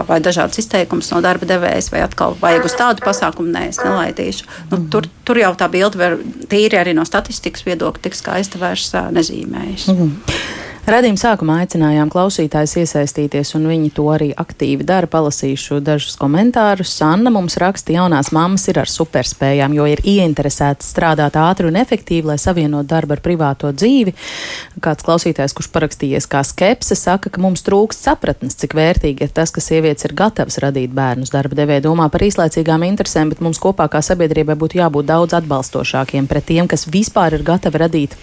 [0.09, 4.47] vai dažādas izteikumus no darba devējas, vai atkal vajag uz tādu pasākumu, nē, es nelaidīšu.
[4.71, 6.17] Nu, tur, tur jau tā bilde var
[6.51, 9.91] tīri arī no statistikas viedokļa tik skaista vairs nezīmējas.
[9.91, 10.65] Mm -hmm.
[10.87, 15.09] Radījuma sākumā aicinājām klausītājus iesaistīties, un viņi to arī aktīvi dara.
[15.11, 16.93] Palasīšu dažus komentārus.
[17.03, 22.29] Anna mums raksta, jaunās mammas ir ar superspējām, jo ir ieinteresētas strādāt ātri un efektīvi,
[22.29, 24.13] lai savienot darbu ar privāto dzīvi.
[24.79, 29.51] Kāds klausītājs, kurš parakstījies kā skepse, saka, ka mums trūkst sapratnes, cik vērtīgi ir tas,
[29.51, 31.35] ka sievietes ir gatavas radīt bērnus.
[31.35, 36.31] Darba devēja domā par īslaicīgām interesēm, bet mums kopā kā sabiedrībai būtu jābūt daudz atbalstošākiem
[36.31, 38.19] pret tiem, kas vispār ir gatavi radīt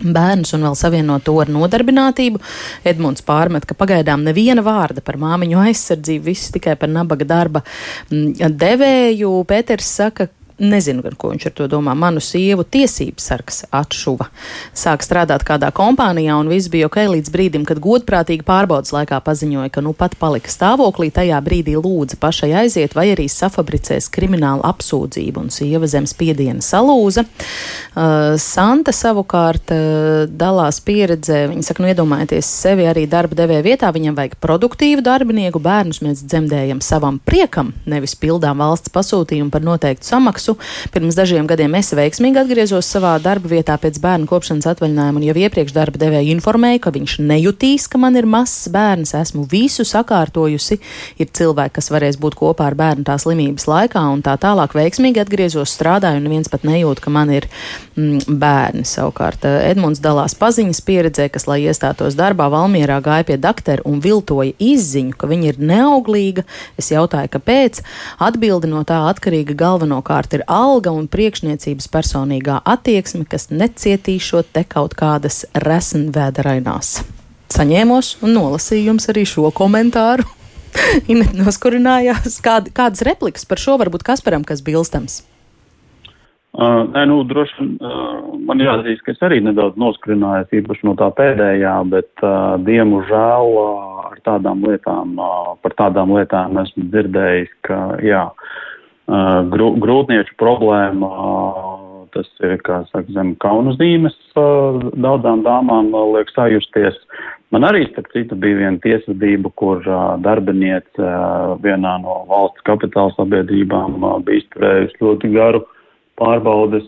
[0.00, 2.40] bērnus un vēl savienot to ar nodarbinātību.
[2.88, 7.64] Edmunds pārmet, ka pagaidām neviena vārda par māmiņu aizsardzību, viss tikai par nabaga darba
[8.10, 9.34] mm, devēju.
[9.48, 10.28] Pēters saka,
[10.62, 11.90] Nezinu, gan, ko viņš ar to domā.
[11.98, 14.28] Manu sievu tiesības sargs atšuva.
[14.78, 19.72] Sāk strādāt kādā kompānijā, un viss bija ok līdz brīdim, kad godprātīgi pārbaudas laikā paziņoja,
[19.74, 21.08] ka nu pat palika stāvoklī.
[21.10, 27.26] Tajā brīdī lūdza pašai aiziet, vai arī safabricēs kriminālu apsūdzību, un sieva zem spiediena salūza.
[27.26, 31.48] Uh, Santa savukārt uh, dalās pieredzē.
[31.50, 33.90] Viņa saka, nu iedomājieties sevi arī darba devēja vietā.
[33.90, 40.12] Viņam vajag produktīvu darbinieku, bērnus mēs dzemdējam savam priekam, nevis pildām valsts pasūtījumu par noteiktu
[40.12, 40.90] samaksu maksu.
[40.92, 45.36] Pirms dažiem gadiem es veiksmīgi atgriezos savā darba vietā pēc bērnu kopšanas atvaļinājuma, un jau
[45.36, 49.14] iepriekš darba devēja informēja, ka viņš nejutīs, ka man ir mazs bērns.
[49.14, 50.80] Esmu visu sakārtojusi.
[51.18, 55.22] Ir cilvēki, kas varēs būt kopā ar bērnu tā slimības laikā, un tā tālāk veiksmīgi
[55.22, 57.48] atgriezos, strādāju, un neviens pat nejūt, ka man ir
[57.96, 58.84] mm, bērni.
[58.88, 64.02] Savukārt eh, Edmunds dalās paziņas pieredzē, kas, lai iestātos darbā, Valmierā gāja pie doktora un
[64.04, 66.46] viltoja izziņu, ka viņa ir neauglīga.
[66.80, 67.82] Es jautāju, kāpēc.
[68.22, 74.64] Atbildi no tā atkarīga galvenokārt Savukārt ir alga un priekšniecības personīgā attieksme, kas necietīšot te
[74.66, 77.02] kaut kādas resenvēderainās.
[77.52, 80.24] Saņēmos un nolasīju jums arī šo komentāru.
[81.12, 82.40] Inet noskurinājās.
[82.42, 85.22] Kād, kādas replikas par šo varbūt Kasparam, kas bilstams?
[86.52, 90.92] Uh, nē, nu, droši vien uh, man jāatzīst, ka es arī nedaudz noskrināju, īpaši no
[91.00, 97.54] tā pēdējā, bet, uh, diemžēl, uh, ar tādām lietām, uh, par tādām lietām esmu dzirdējis,
[97.64, 98.60] ka, jā, uh,
[99.08, 101.08] grūtnieču problēma.
[102.12, 106.98] Tas ir, saka, zem kaunu zīmes daudzām dāmām liek sajusties.
[107.52, 109.80] Man arī, starp citu, bija viena tiesvedība, kur
[110.20, 111.12] darbiniece
[111.64, 115.62] vienā no valsts kapitāla sabiedrībām bija izturējusi ļoti garu
[116.20, 116.84] pārbaudes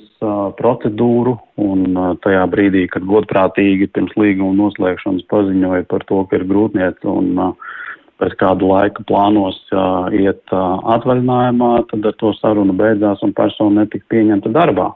[0.61, 7.09] procedūru, un tajā brīdī, kad godprātīgi pirms līguma noslēgšanas paziņoja par to, ka ir grūtniece
[7.09, 7.73] un uh,
[8.23, 13.83] pēc kādu laiku plānos uh, iet uh, atvaļinājumā, tad ar to sarunu beidzās un persona
[13.83, 14.93] netika pieņemta darbā.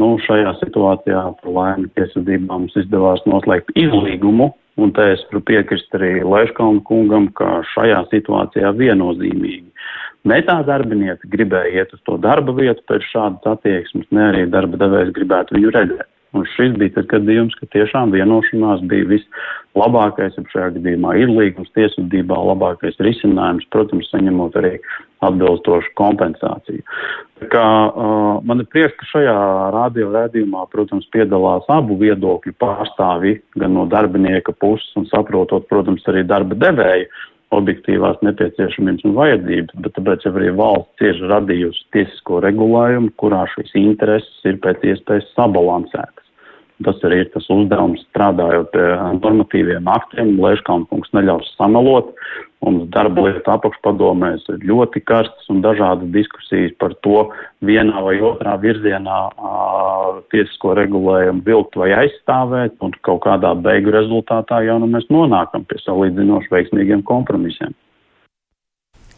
[0.00, 4.50] Nu, šajā situācijā, par laimi, tiesvedībā mums izdevās noslēgt izlīgumu,
[4.82, 9.70] un te es varu piekrist arī Leškalnu kungam, ka šajā situācijā viennozīmīgi
[10.28, 14.80] ne tā darbiniece gribēja iet uz to darba vietu pēc šādas attieksmes, ne arī darba
[14.80, 16.08] devējs gribētu viņu redzēt.
[16.34, 21.70] Un šis bija tas gadījums, ka tiešām vienošanās bija vislabākais, ja šajā gadījumā ir līgums
[21.78, 24.72] tiesvedībā labākais risinājums, protams, saņemot arī
[25.24, 26.82] atbilstošu kompensāciju.
[27.40, 29.36] Tā kā uh, man ir prieks, ka šajā
[29.74, 36.26] radio rēdījumā, protams, piedalās abu viedokļu pārstāvi, gan no darbinieka puses un saprotot, protams, arī
[36.26, 37.06] darba devēja
[37.54, 43.74] objektīvās nepieciešamības un vajadzības, bet tāpēc jau arī valsts ir radījusi tiesisko regulējumu, kurā šīs
[43.78, 46.23] intereses ir pēc iespējas sabalansētas.
[46.82, 48.86] Tas arī ir tas uzdevums strādājot pie
[49.20, 50.32] normatīviem aktiem.
[50.42, 52.10] Lēškalnkungs neļaus samalot.
[52.64, 57.28] Mums darba lietu apakšpadomēs ir ļoti karstas un dažādas diskusijas par to
[57.62, 59.54] vienā vai otrā virzienā a,
[60.32, 65.78] tiesisko regulējumu vilkt vai aizstāvēt, un kaut kādā beigu rezultātā jau nu mēs nonākam pie
[65.84, 67.76] salīdzinoši veiksmīgiem kompromisiem.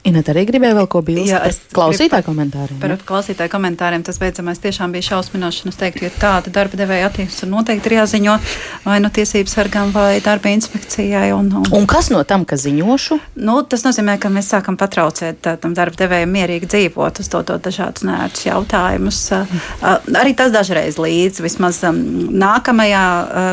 [0.07, 2.79] Inēt arī gribēja vēl ko bilst Jā, par klausītāju komentāriem.
[2.83, 5.65] Par klausītāju komentāriem tas beidzamais tiešām bija šausminoši.
[5.67, 8.37] Es teiktu, ja tāda darba devēja attieksme noteikti ir jāziņo
[8.85, 11.33] vai no tiesības sargām vai darba inspekcijai.
[11.35, 11.67] Un, un...
[11.75, 13.19] un kas no tam, ka ziņošu?
[13.49, 18.47] Nu, tas nozīmē, ka mēs sākam patraucēt tam darba devējiem mierīgi dzīvot, uzdodot dažādus nērtus
[18.47, 19.21] jautājumus.
[19.83, 23.05] Arī tas dažreiz līdz vismaz nākamajā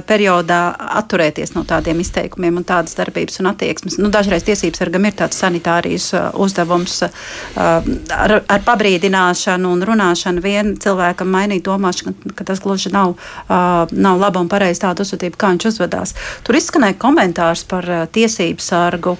[0.10, 0.62] periodā
[1.02, 3.98] atturēties no tādiem izteikumiem un tādas darbības un attieksmes.
[3.98, 6.12] Nu, dažreiz tiesības sargam ir tāds sanitārijas
[6.44, 7.10] uzdevums uh,
[8.14, 14.22] ar, ar pabrīdināšanu un runāšanu vien cilvēkam mainīt domāšanu, ka, tas gluži nav, uh, nav
[14.22, 16.16] laba un pareiza tāda uzvedība, kā viņš uzvedās.
[16.46, 19.18] Tur izskanēja komentārs par uh, tiesību sargu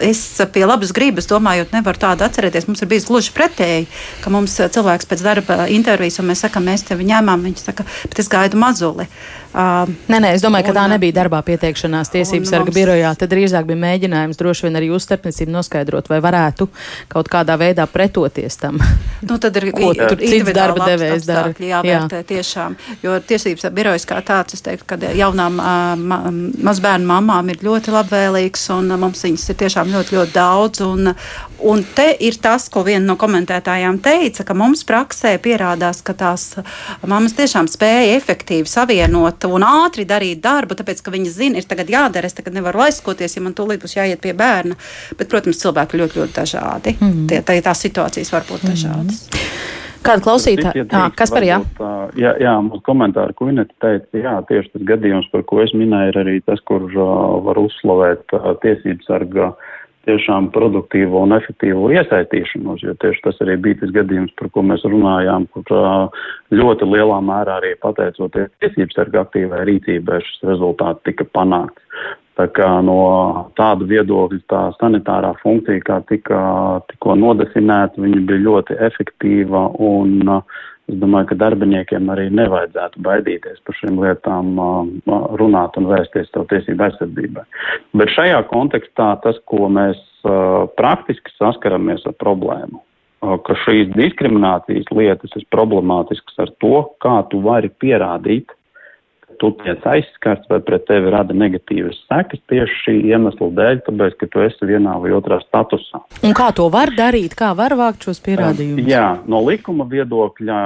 [0.00, 0.20] es
[0.52, 2.66] pie labas gribas domājot, nevaru tādu atcerēties.
[2.68, 3.86] Mums ir bijis gluži pretēji,
[4.20, 8.20] ka mums cilvēks pēc darba intervijas, un mēs sakām, mēs tevi ņēmām, viņš saka, bet
[8.20, 9.06] es gaidu mazuli.
[9.08, 12.76] Uh, nē, nē, es domāju, un, ka tā nebija darbā pieteikšanās tiesības sarga mums...
[12.76, 13.12] birojā.
[13.16, 16.68] Tad drīzāk bija mēģinājums droši vien arī jūs starpniecību noskaidrot, vai varētu
[17.12, 18.80] kaut kādā veidā pretoties tam.
[19.26, 21.54] Nu, tad ir ko tur cits darba devējs dara.
[21.56, 22.26] Jāvērtē jā.
[22.28, 26.18] tiešām, jo tiesības birojas kā tāds, es teiktu, ka jaunām uh, ma
[26.68, 30.82] mazbērnu mamām ir ļoti labvēlīgs un mums viņas ir tiešām ļoti, ļoti daudz.
[30.84, 31.14] Un,
[31.72, 36.48] un te ir tas, ko viena no komentētājām teica, ka mums praksē pierādās, ka tās
[37.06, 41.90] mammas tiešām spēja efektīvi savienot un ātri darīt darbu, tāpēc, ka viņas zina, ir tagad
[41.92, 44.76] jādara, es tagad nevaru aizskoties, ja man tūlīt būs jāiet pie bērna.
[45.16, 46.96] Bet, protams, cilvēki ļoti, ļoti dažādi.
[47.00, 47.26] Mm.
[47.30, 49.26] Tie, tā, tās situācijas var būt dažādas.
[49.30, 49.74] Mm.
[50.06, 50.84] Kāda klausītāja?
[50.86, 51.58] Jā, kas par jā?
[52.18, 56.12] Jā, jā mums komentāri, ko Inete teica, jā, tieši tas gadījums, par ko es minēju,
[56.12, 57.08] ir arī tas, kur uh,
[57.46, 59.50] var uzslavēt uh, tiesības sargā.
[60.06, 64.84] Tiešām produktīvu un efektīvu iesaistīšanos, jo tieši tas arī bija tas gadījums, par ko mēs
[64.86, 65.72] runājām, kur
[66.54, 71.82] ļoti lielā mērā arī pateicoties tiesības sarga aktīvai rīcībai šis rezultāts tika panākts.
[72.36, 73.00] Tā kā no
[73.56, 76.38] tāda viedokļa tā sanitārā funkcija, kā tika
[76.92, 83.62] tikko nodefinēta, viņa bija ļoti efektīva un uh, Es domāju, ka darbiniekiem arī nevajadzētu baidīties
[83.66, 84.52] par šīm lietām,
[85.40, 87.42] runāt un vērsties savu tiesību aizsardzībai.
[87.98, 89.98] Bet šajā kontekstā tas, ko mēs
[90.78, 92.78] praktiski saskaramies ar problēmu,
[93.18, 98.54] ka šīs diskriminācijas lietas ir problemātiskas ar to, kā tu vari pierādīt,
[99.40, 104.28] tu tiec aizskarts vai pret tevi rada negatīvas sekas tieši šī iemesla dēļ, tāpēc, ka
[104.32, 106.02] tu esi vienā vai otrā statusā.
[106.26, 108.88] Un kā to var darīt, kā var vākt šos pierādījumus?
[108.90, 110.60] Jā, no likuma viedokļa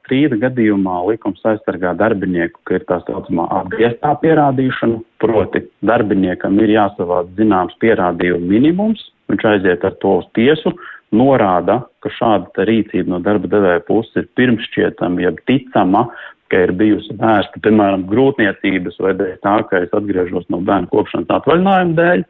[0.00, 7.32] strīda gadījumā likums aizsargā darbinieku, ka ir tā saucamā apgrieztā pierādīšana, proti darbiniekam ir jāsavāc
[7.38, 10.74] zināms pierādījumu minimums, viņš aiziet ar to uz tiesu,
[11.14, 16.06] norāda, ka šāda rīcība no darba devēja puses ir pirmšķietama, jeb ticama,
[16.52, 21.32] ka ir bijusi vērsta, piemēram, grūtniecības vai dēļ tā, ka es atgriežos no bērnu kopšanas
[21.38, 22.24] atvaļinājuma dēļ,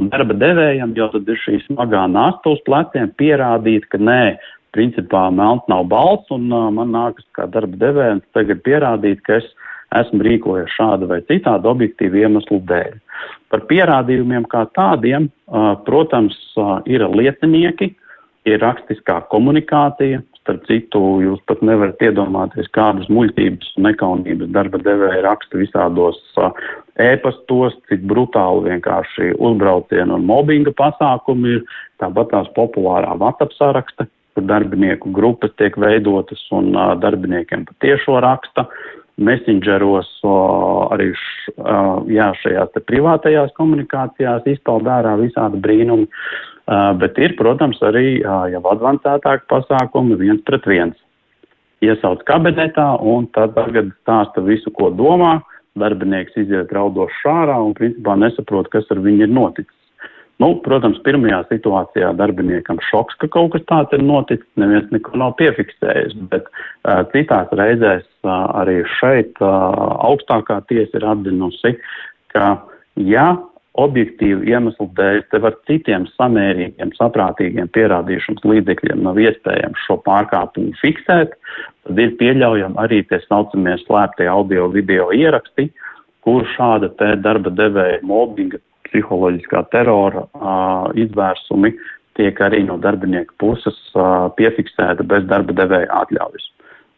[0.00, 4.36] un darba devējam jau tad ir šī smagā nasta uz pleciem pierādīt, ka nē,
[4.74, 9.48] principā melns nav balts, un uh, man nākas kā darba devējiem tagad pierādīt, ka es
[9.94, 12.96] esmu rīkojies šāda vai citāda objektīva iemeslu dēļ.
[13.52, 17.92] Par pierādījumiem kā tādiem, uh, protams, uh, ir liecinieki,
[18.50, 25.22] ir rakstiskā komunikācija, Starp citu, jūs pat nevarat iedomāties, kādas muļķības un nekaunības darba devēja
[25.24, 26.18] raksta visādos
[27.00, 31.64] ēpastos, cik brutāli vienkārši uzbraucienu un mobbinga pasākumi ir.
[32.02, 34.04] Tāpat tās populārā WhatsApp saraksta,
[34.36, 38.66] kur darbinieku grupas tiek veidotas un uh, darbiniekiem patiešo raksta.
[39.16, 40.08] Messengeros
[40.90, 41.52] arī š,
[42.10, 46.08] jā, šajās privātajās komunikācijās izpeld ārā visādi brīnumi.
[46.98, 50.96] Bet ir, protams, arī jau advancētāki pasākumi viens pret viens.
[51.84, 55.36] Iesauc kabinetā un tad tagad stāsta visu, ko domā.
[55.78, 59.83] Darbinieks iziet raudoši šārā un principā nesaprot, kas ar viņu ir noticis.
[60.42, 65.36] Nu, protams, pirmajā situācijā darbiniekam šoks, ka kaut kas tāds ir noticis, neviens neko nav
[65.38, 69.52] piefiksējis, bet uh, citās reizēs uh, arī šeit uh,
[70.10, 71.76] augstākā tiesa ir atzinusi,
[72.34, 72.56] ka
[72.98, 73.28] ja
[73.78, 81.34] objektīvu iemeslu dēļ tev ar citiem samērīgiem, saprātīgiem pierādīšanas līdzekļiem nav iespējams šo pārkāpumu fiksēt,
[81.86, 85.70] tad ir pieļaujami arī tie saucamie slēptie audio video ieraksti,
[86.26, 88.62] kur šāda te darba devēja mobbinga,
[88.94, 90.24] psiholoģiskā terora
[90.94, 91.74] izvērsumi
[92.14, 93.78] tiek arī no darbinieka puses
[94.38, 96.50] piefiksēta bez darba devēja atļaujas.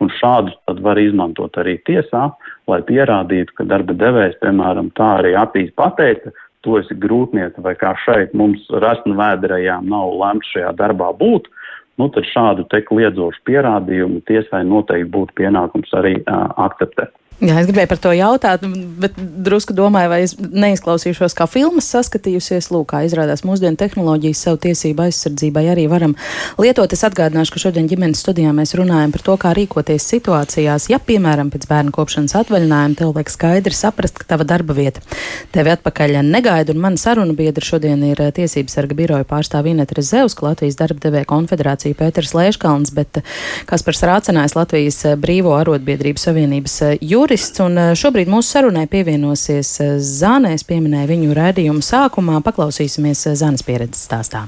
[0.05, 2.27] Un šādus tad var izmantot arī tiesā,
[2.69, 6.35] lai pierādītu, ka darba devējs, piemēram, tā arī acīs pateica,
[6.67, 11.49] tu esi grūtniece vai kā šeit mums rasnu vēderajām nav lemts šajā darbā būt,
[11.97, 17.15] nu tad šādu te kliedzošu pierādījumu tiesai noteikti būtu pienākums arī uh, akceptēt.
[17.37, 18.63] Jā, es gribēju par to jautāt,
[18.97, 22.71] bet drusku domāju, vai es neizklausīšos kā filmas saskatījusies.
[22.73, 26.15] Lūk, kā izrādās mūsdienu tehnoloģijas savu tiesību aizsardzībai arī varam
[26.57, 26.95] lietot.
[26.97, 31.51] Es atgādināšu, ka šodien ģimenes studijā mēs runājam par to, kā rīkoties situācijās, ja, piemēram,
[31.53, 35.05] pēc bērnu kopšanas atvaļinājuma tev liek skaidri saprast, ka tava darba vieta
[35.53, 36.73] tevi atpakaļ negaida.
[36.73, 41.05] Un mana saruna biedra šodien ir eh, Tiesības sarga biroja pārstāvja Ineta Rezevska, Latvijas darba
[41.05, 43.37] devēja konfederācija Pēters Lēškalns, bet eh,
[43.69, 49.73] Kaspars Rācenājs Latvijas eh, Brīvo arotbiedrību savienības jūras jurists, un eh, šobrīd mūsu sarunai pievienosies
[49.83, 50.53] eh, Zāne.
[50.55, 52.39] Es pieminēju viņu redzējumu sākumā.
[52.47, 54.45] Paklausīsimies eh, Zānes pieredzes stāstā.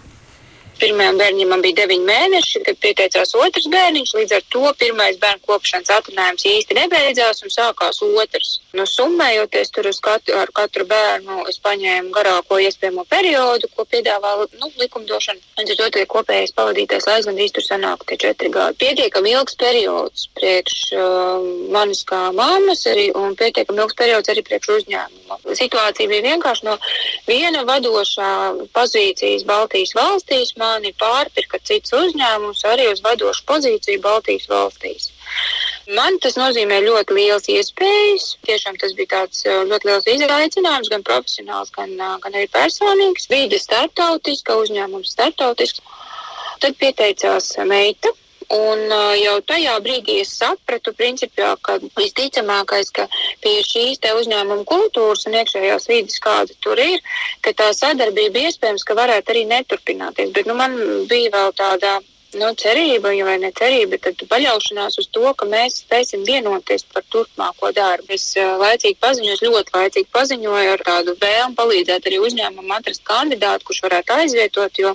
[0.79, 4.13] Pirmajam bērnam bija 9 mēneši, kad pieteicās otrs bērniņš.
[4.15, 8.61] Līdz ar to pirmais bērnu kopšanas atvaļinājums īsti nebeidzās un sākās otrs.
[8.77, 14.71] Nu, summējoties tur katru, ar katru bērnu, es paņēmu garāko iespējamo periodu, ko piedāvā nu,
[14.81, 15.41] likumdošana.
[15.61, 18.79] Līdz ar to tie kopējais pavadītais laiks gandrīz tur sanāk tie četri gadi.
[18.85, 24.75] Pietiekami ilgs periods priekš uh, manis kā mammas arī, un pietiekami ilgs periods arī priekš
[24.79, 25.41] uzņēmuma.
[25.59, 26.77] Situācija bija vienkārši no
[27.29, 28.33] viena vadošā
[28.77, 30.55] pozīcijas Baltijas valstīs.
[30.61, 35.11] Man mani pārpirka cits uzņēmums arī uz vadošu pozīciju Baltijas valstīs.
[35.97, 38.35] Man tas nozīmē ļoti liels iespējas.
[38.45, 43.29] Tiešām tas bija tāds uh, ļoti liels izaicinājums, gan profesionāls, gan, uh, gan arī personīgs.
[43.33, 45.81] Vīde startautiska, uzņēmums startautisks.
[46.61, 48.13] Tad pieteicās meita,
[48.49, 53.05] Un uh, jau tajā brīdī es sapratu, principā, ka visticamākais, ka
[53.45, 57.03] pie šīs uzņēmuma kultūras un iekšējās vidas, kāda tur ir,
[57.45, 60.33] ka tā sadarbība iespējams, ka varētu arī neturpināties.
[60.33, 60.81] Bet nu, man
[61.11, 61.99] bija vēl tāda
[62.37, 67.73] nu, cerība, vai ne cerība, tad paļaušanās uz to, ka mēs spēsim vienoties par turpmāko
[67.77, 68.13] darbu.
[68.19, 73.69] Es uh, laicīgi paziņoju, ļoti laicīgi paziņoju ar tādu vēlmu palīdzēt arī uzņēmumam atrast kandidātu,
[73.69, 74.95] kurš varētu aizvietot, jo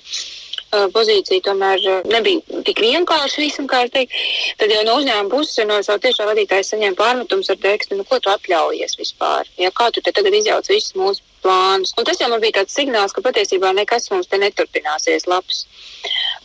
[0.93, 4.23] pozīcija tomēr nebija tik vienkārša visam kārtīgi.
[4.57, 8.19] Tad jau no uzņēmuma puses no savu tiešā vadītāja saņēma pārmetumus ar tekstu, nu, ko
[8.19, 9.49] tu atļaujies vispār.
[9.61, 11.93] Ja, kā tu te tagad izjauc visus mūsu plānus.
[11.97, 15.65] Un tas jau man bija tāds signāls, ka patiesībā nekas mums te neturpināsies labs.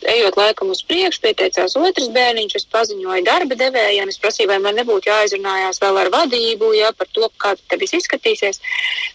[0.07, 4.77] Ejot laikam uz priekšu, pieteicās otrs bērniņš, es paziņoju darba devējiem, es prasīju, vai man
[4.79, 8.61] nebūtu jāizrunājās vēl ar vadību, ja par to, kā tas viss izskatīsies.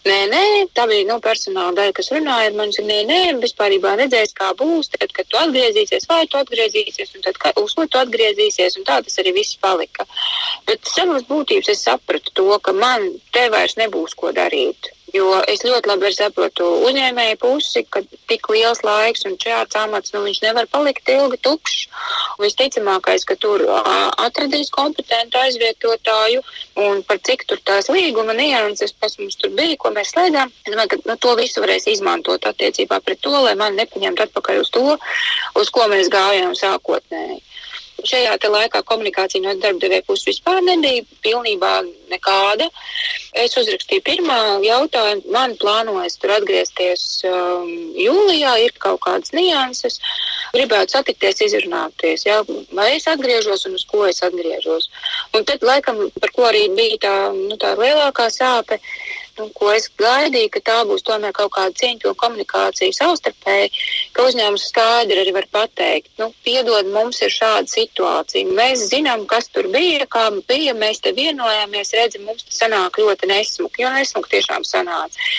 [0.05, 0.43] Nē, nē,
[0.77, 2.85] tā bija nu, personāla daļa, kas runāja ar mani.
[2.85, 7.39] Nē, nē, vispārībā redzēs, kā būs, tad, kad tu atgriezīsies, vai tu atgriezīsies, un tad,
[7.41, 10.05] kā, uz ko tu atgriezīsies, un tā tas arī viss palika.
[10.69, 14.94] Bet savas būtības es sapratu to, ka man te vairs nebūs ko darīt.
[15.15, 20.23] Jo es ļoti labi saprotu uzņēmēju pusi, ka tik liels laiks un šāds amats nu,
[20.43, 21.85] nevar palikt ilgi tukšs.
[22.41, 23.63] Visticamākais, ka tur
[24.25, 26.43] atradīs kompetentu aizvietotāju
[26.83, 30.51] un par cik tur tās līguma nianses, kas mums tur bija, ko mēs slēdzām.
[30.65, 34.63] Es domāju, ka nu, to visu varēs izmantot attiecībā pret to, lai man nepaņemtu atpakaļ
[34.65, 34.99] uz to,
[35.61, 37.43] uz ko mēs gājām sākotnēji
[38.03, 41.71] šajā laikā komunikācija no darbdevēja puses vispār nebija pilnībā
[42.11, 42.67] nekāda.
[43.35, 47.67] Es uzrakstīju pirmā jautājumu, man plānojas tur atgriezties um,
[47.99, 49.99] jūlijā, ir kaut kādas nianses.
[50.55, 52.39] Gribētu satikties, izrunāties, jā,
[52.77, 54.87] vai es atgriežos un uz ko es atgriežos.
[55.35, 58.79] Un tad, laikam, par ko arī bija tā, nu, tā lielākā sāpe,
[59.39, 63.71] nu, ko es gaidīju, ka tā būs tomēr kaut kāda cieņpilna komunikācija savstarpēji,
[64.15, 68.55] ka uzņēmums skaidri arī var pateikt, nu, piedod, mums ir šāda situācija.
[68.57, 73.31] Mēs zinām, kas tur bija, kā bija, mēs te vienojāmies, redzam, mums tas sanāk ļoti
[73.31, 75.29] nesmuki, jo nesmuki tiešām sanāca.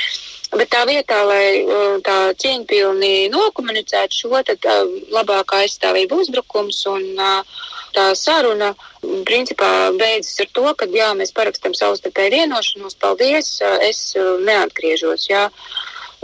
[0.57, 7.03] Bet tā vietā, lai uh, tā cieņpilni nokomunicētu šo, tad uh, labākā aizstāvība uzbrukums un
[7.19, 7.65] uh,
[7.97, 8.73] tā saruna
[9.27, 15.31] principā beidzas ar to, ka jā, mēs parakstam savstarpēju vienošanos, paldies, es neatgriežos.
[15.31, 15.49] Jā.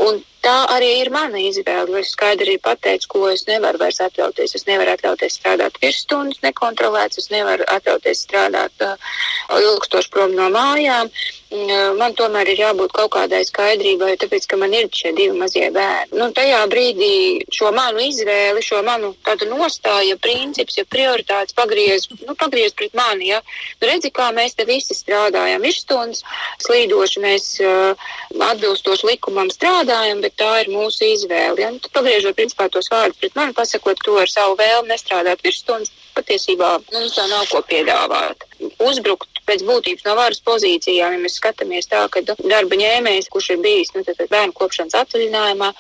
[0.03, 2.01] Un tā arī ir mana izvēle.
[2.03, 4.57] Es skaidri pateicu, ko es nevaru vairs atļauties.
[4.59, 9.15] Es nevaru atļauties strādāt virsstundas nekontrolēts, es nevaru atļauties strādāt uh,
[9.59, 11.11] ilgstoši prom no mājām.
[11.53, 15.69] Uh, man tomēr ir jābūt kaut kādai skaidrībai, tāpēc, ka man ir šie divi mazie
[15.75, 16.19] bērni.
[16.19, 17.13] Nu, tajā brīdī
[17.53, 19.13] šo manu izvēli, šo manu
[19.53, 23.31] nostāju, princips, ja prioritātes pagriez, nu, pagriez pret mani.
[23.35, 23.43] Ja?
[23.81, 26.25] Nu, redzi, kā mēs te visi strādājam, virsstundas
[26.65, 28.09] slīdoši, mēs uh,
[28.49, 31.61] atbilstoši likumam strādājam, bet bet tā ir mūsu izvēle.
[31.61, 31.71] Ja?
[31.71, 35.93] Nu, tad pagriežot principā tos vārdus pret mani, pasakot to ar savu vēlmi nestrādāt virsstundas,
[36.17, 38.45] patiesībā mums tā nav ko piedāvāt.
[38.83, 43.63] Uzbrukt pēc būtības no varas pozīcijām, ja mēs skatāmies tā, ka darba ņēmējs, kurš ir
[43.65, 45.73] bijis nu, bērnu kopšanas atvaļinājumā,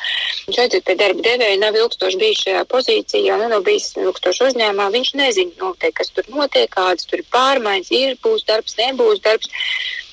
[0.48, 5.14] šeit pie darba devēja nav ilgstoši bijis šajā pozīcijā, nu, nav bijis ilgstoši uzņēmumā, viņš
[5.20, 9.52] nezina noteikti, kas tur notiek, kādas tur ir pārmaiņas, ir, būs darbs, nebūs darbs.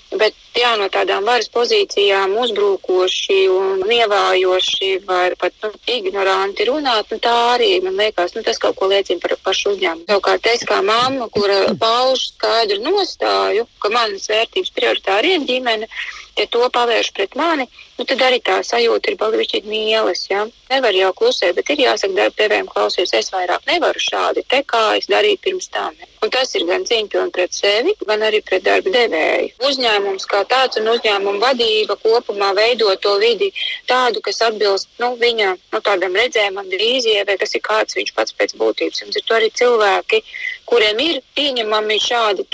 [0.10, 7.20] Bet jā, no tādām varas pozīcijām uzbrukoši un nievājoši vai pat nu, ignoranti runāt, nu,
[7.22, 10.08] tā arī man liekas, nu, tas kaut ko liecina par pašu uzņēmumu.
[10.10, 15.92] Savukārt es kā mamma, kura pauž skaidru nostāju, ka manas vērtības prioritāri ir ģimene,
[16.40, 17.70] ja to pavērš pret mani,
[18.00, 20.26] nu, tad arī tā sajūta ir balvišķīgi mīlas.
[20.32, 20.46] Ja?
[20.72, 24.86] Nevar jau klusēt, bet ir jāsaka darba devējiem klausies, es vairāk nevaru šādi te, kā
[25.00, 25.98] es darīju pirms tam.
[26.20, 29.54] Un tas ir gan cīņpilni pret sevi, gan arī pret darba devēju.
[29.70, 33.48] Uzņēmums kā tāds un uzņēmuma vadība kopumā veido to vidi
[33.88, 38.36] tādu, kas atbilst nu, viņa nu, tādam redzējumam, vīzijai, vai kas ir kāds viņš pats
[38.36, 39.04] pēc būtības.
[39.06, 40.22] Un ir arī cilvēki,
[40.70, 42.46] kuriem ir pieņemami šādi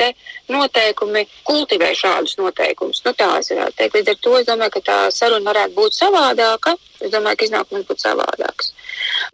[0.54, 3.02] noteikumi, kultivē šādus noteikumus.
[3.06, 3.98] Nu, tā es varētu teikt.
[3.98, 6.75] Līdz ar to es domāju, ka tā saruna varētu būt savādāka.
[7.01, 8.71] Es domāju, ka iznākums būtu savādāks.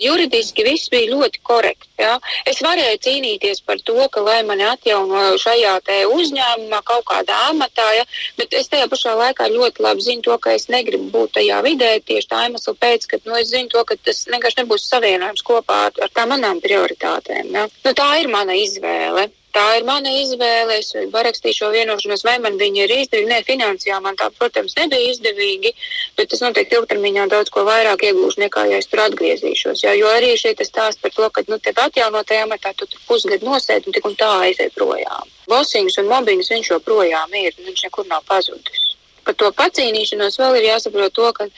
[0.02, 1.90] Juridiski viss bija ļoti korekti.
[2.02, 2.16] Ja?
[2.50, 5.76] Es varēju cīnīties par to, ka lai mani atjauno šajā
[6.10, 8.06] uzņēmumā, kaut kādā amatā, ja?
[8.40, 11.92] bet es tajā pašā laikā ļoti labi zinu to, ka es negribu būt tajā vidē
[12.06, 15.84] tieši tā iemesla pēc, ka nu, es zinu to, ka tas vienkārši nebūs savienojums kopā
[15.90, 17.54] ar, ar tām manām prioritātēm.
[17.54, 17.68] Ja?
[17.86, 19.30] Nu, tā ir mana izvēle.
[19.56, 20.78] Tā ir mana izvēle.
[20.80, 23.30] Es parakstīju šo vienošanos, vai man viņa ir izdevīga.
[23.32, 25.74] Nē, finansiāli man tā, protams, nebija izdevīgi,
[26.20, 29.84] bet es noteikti ilgtermiņā daudz ko vairāk iegūšu nekā, ja es tur atgriezīšos.
[29.84, 33.04] Jā, jo arī šeit tas stāsta par to, ka nu, tev atjaunotajā amatā tu tur
[33.10, 35.28] pusgadu nosēdi un tik un tā aiziet projām.
[35.52, 38.88] Bosings un mobbings viņš joprojām ir, viņš nekur nav pazudis.
[39.26, 41.50] Par to pacīnīšanos vēl ir jāsaprot to, ka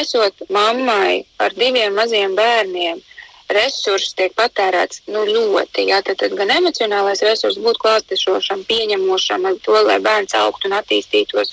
[0.00, 3.00] esot mammai ar diviem maziem bērniem,
[3.54, 5.86] resurss tiek patērēts nu, ļoti.
[5.90, 11.52] Jā, tad, tad gan emocionālais resurss būtu klātešošam, pieņemošam, to, lai bērns augtu un attīstītos.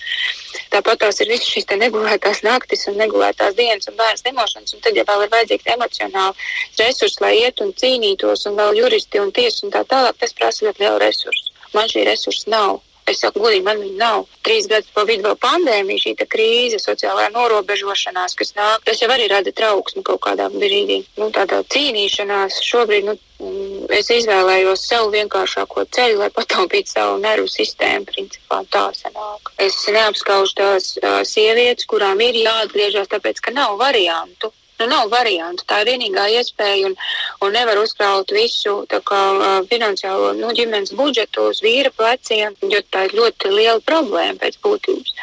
[0.73, 4.75] Tāpat tās ir visas šīs negulētās naktis un negulētās dienas un bērns nemošanas.
[4.75, 9.21] Un tad, ja vēl ir vajadzīgs emocionāls resurss, lai iet un cīnītos, un vēl juristi
[9.23, 11.55] un tiesas un tā tālāk, tas prasa ļoti lielu resursu.
[11.75, 12.81] Man šī resursa nav.
[13.07, 14.25] Es saku, godīgi, man viņa nav.
[14.43, 19.29] Trīs gadus pa vidu vēl pandēmija, šī krīze, sociālā norobežošanās, kas nāk, tas jau arī
[19.31, 20.99] rada trauksmi kaut kādā brīdī.
[21.19, 27.47] Nu, tādā cīnīšanās šobrīd, nu, mm, es izvēlējos sev vienkāršāko ceļu, lai pataupītu savu nervu
[27.53, 29.53] sistēmu, principā tā sanāk.
[29.69, 34.51] Es neapskaužu tās uh, sievietes, kurām ir jāatgriežas, tāpēc, ka nav variantu.
[34.79, 35.65] Nu, nav variantu.
[35.65, 36.95] Tā ir vienīgā iespēja, un,
[37.41, 38.75] un nevar uzkraut visu
[39.09, 39.21] kā,
[39.71, 45.15] finansiālo nu, ģimenes budžetu uz vīra pleciem, jo tā ir ļoti liela problēma pēc būtības.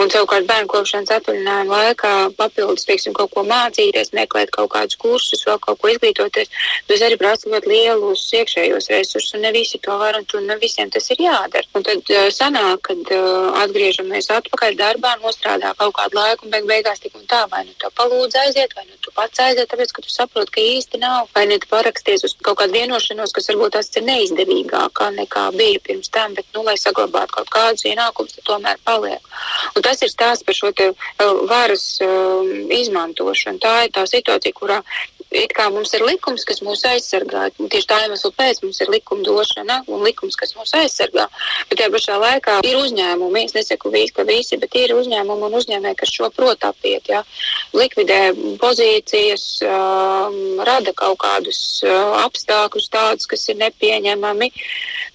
[0.00, 5.42] Un savukārt bērnu kopšanas atvaļinājuma laikā papildus, teiksim, kaut ko mācīties, meklēt kaut kādus kursus,
[5.48, 6.54] vēl kaut ko izglītoties,
[6.86, 10.92] tas arī prasa ļoti lielus iekšējos resursus, un ne visi to var, un ne visiem
[10.94, 11.66] tas ir jādara.
[11.74, 16.70] Un tad uh, sanāk, kad uh, atgriežamies atpakaļ darbā, nostrādā kaut kādu laiku, un beig
[16.70, 19.92] beigās tik un tā, vai nu to palūdz aiziet, vai nu tu pats aiziet, tāpēc,
[19.96, 21.30] ka tu saproti, ka īsti nav.
[21.36, 25.82] Vai ne tu paraksties uz kaut kādu vienošanos, kas varbūt tās ir neizdevīgākā nekā bija
[25.86, 29.32] pirms tam, bet, nu, lai saglabātu kaut kādus ienākumus, tad tomēr paliek.
[29.76, 33.62] Un tas ir stāsts par šo te uh, varas um, izmantošanu.
[33.62, 34.80] Tā ir tā situācija, kurā
[35.30, 37.46] it kā mums ir likums, kas mūs aizsargā.
[37.58, 41.26] Tieši tā iemesla pēc mums ir likuma došana un likums, kas mūs aizsargā.
[41.70, 45.58] Bet tajā pašā laikā ir uzņēmumi, es nesaku visi, ka visi, bet ir uzņēmumi un
[45.60, 47.10] uzņēmēji, kas šo prot apiet.
[47.10, 47.22] Ja?
[47.76, 48.20] Likvidē
[48.62, 54.50] pozīcijas, um, rada kaut kādus uh, apstākļus tādus, kas ir nepieņemami.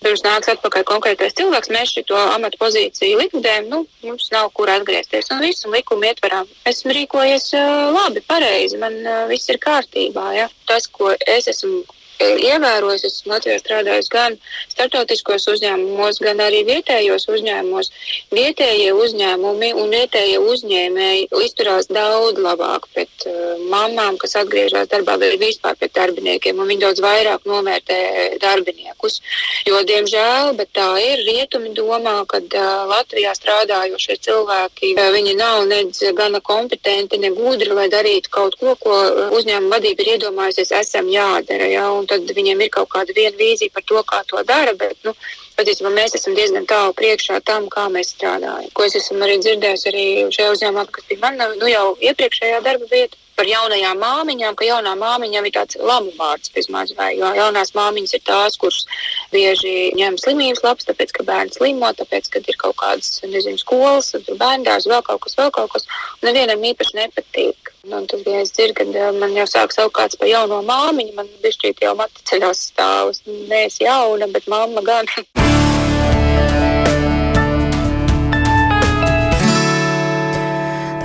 [0.05, 5.31] Pirms nāks atpakaļ konkrētais cilvēks, mēs šo amatu pozīciju likvidējam, nu, mums nav kur atgriezties.
[5.33, 10.33] Un visu likumu ietverā esmu rīkojies uh, labi, pareizi, man uh, viss ir kārtībā kārtībā.
[10.35, 10.49] Ja?
[10.67, 11.83] Tas, ko es esmu
[12.21, 14.37] ievērojis, esmu Latvijā strādājis gan
[14.71, 17.91] startautiskos uzņēmumos, gan arī vietējos uzņēmumos.
[18.35, 25.33] Vietējie uzņēmumi un vietējie uzņēmēji izturās daudz labāk pret uh, mamām, kas atgriežas darbā, vai
[25.41, 27.99] vispār pret darbiniekiem, viņi daudz vairāk novērtē
[28.41, 29.19] darbiniekus.
[29.67, 36.01] Jo, diemžēl, bet tā ir, rietumi domā, ka uh, Latvijā strādājošie cilvēki, uh, nav nedz
[36.15, 38.95] gana kompetenti, ne gudri, lai darītu kaut ko, ko
[39.35, 41.67] uzņēmuma vadība ir iedomājusies, esam jādara.
[41.71, 41.89] Ja?
[42.05, 44.75] Un tad viņiem ir kaut kāda viena vīzija par to, kā to dara.
[44.77, 45.15] Bet, nu,
[45.57, 48.69] patiesībā mēs esam diezgan tālu priekšā tam, kā mēs strādājam.
[48.77, 52.91] Ko es esmu arī dzirdējis arī šajā uzņēmumā, kas bija man nu, jau iepriekšējā darba
[52.93, 57.73] vieta par jaunajām māmiņām, ka jaunām māmiņām ir tāds labu vārds vismaz, vai jo jaunās
[57.77, 58.85] māmiņas ir tās, kuras
[59.33, 64.13] bieži ņem slimības labs, tāpēc, ka bērns slimo, tāpēc, ka ir kaut kādas, nezinu, skolas,
[64.29, 65.87] bērndārs, vēl kaut kas, vēl kaut kas,
[66.21, 67.73] un nevienam īpaši nepatīk.
[67.85, 71.29] Un tad, ja es dzirdu, ka man jau sāk saukt kāds par jauno māmiņu, man
[71.43, 73.21] bišķīt jau mati ceļos stāvus.
[73.27, 75.11] Nē, es jauna, bet mamma gan.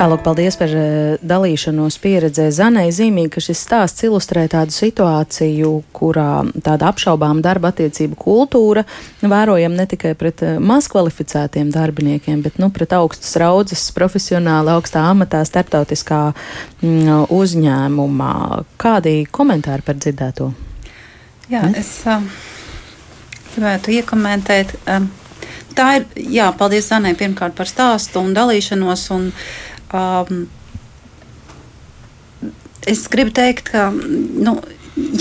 [0.01, 0.71] Tālāk, paldies par
[1.21, 2.47] dalīšanos pieredzē.
[2.57, 8.87] Zanai zīmīgi, ka šis stāsts ilustrē tādu situāciju, kurā tāda apšaubām darba attiecību kultūra
[9.21, 16.23] vērojam ne tikai pret mazkvalificētiem darbiniekiem, bet nu, pret augstas raudzes, profesionāli augstā amatā, starptautiskā
[16.33, 18.35] mm, uzņēmumā.
[18.81, 20.49] Kādi komentāri par dzirdēto?
[21.53, 21.77] Jā, ne?
[21.77, 22.25] es uh,
[23.53, 24.79] gribētu iekomentēt.
[24.89, 25.11] Uh,
[25.77, 29.11] tā ir, jā, paldies Zanai pirmkārt par stāstu un dalīšanos.
[29.13, 29.35] Un,
[29.93, 30.49] um,
[32.91, 34.57] es gribu teikt, ka nu,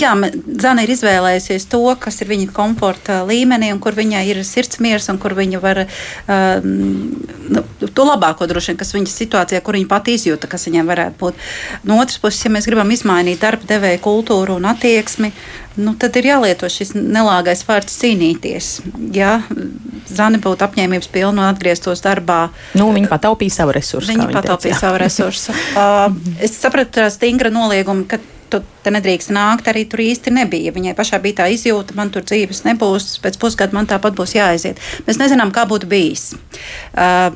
[0.00, 0.12] jā,
[0.60, 5.20] Zana ir izvēlējusies to, kas ir viņa komforta līmenī, un kur viņai ir sirdsmiers, un
[5.22, 10.16] kur viņa var uh, nu, to labāko droši vien, kas viņas situācijā, kur viņa pati
[10.18, 11.46] izjūta, kas viņai varētu būt.
[11.88, 15.32] No otras puses, ja mēs gribam izmainīt darba devēja kultūru un attieksmi,
[15.80, 18.72] nu, tad ir jālieto šis nelāgais vārds cīnīties.
[19.16, 19.38] Ja
[20.10, 24.10] Zana būtu apņēmības pilna un atgrieztos darbā, nu, viņa pataupīja savu resursu.
[24.10, 25.54] Viņa pataupīja savu resursu.
[25.78, 26.10] uh,
[26.42, 28.18] es sapratu stingra nolieguma, ka
[28.50, 30.74] tu te nedrīkst nākt, arī tur īsti nebija.
[30.74, 34.80] Viņai pašai bija tā izjūta, man tur dzīves nebūs, pēc pusgada man tāpat būs jāaiziet.
[35.06, 36.30] Mēs nezinām, kā būtu bijis.
[36.94, 37.30] Uh,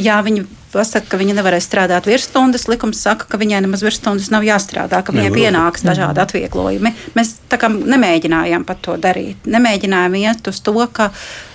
[0.00, 2.66] jā, viņi pasaka, ka viņa nevarēs strādāt virsstundas.
[2.70, 6.94] Likums saka, ka viņai nemaz virsstundas nav jāstrādā, ka viņai pienāks dažādi atvieglojumi.
[7.18, 9.46] Mēs tā kā nemēģinājām pat to darīt.
[9.46, 11.12] Nemēģinājām iet uz to, ka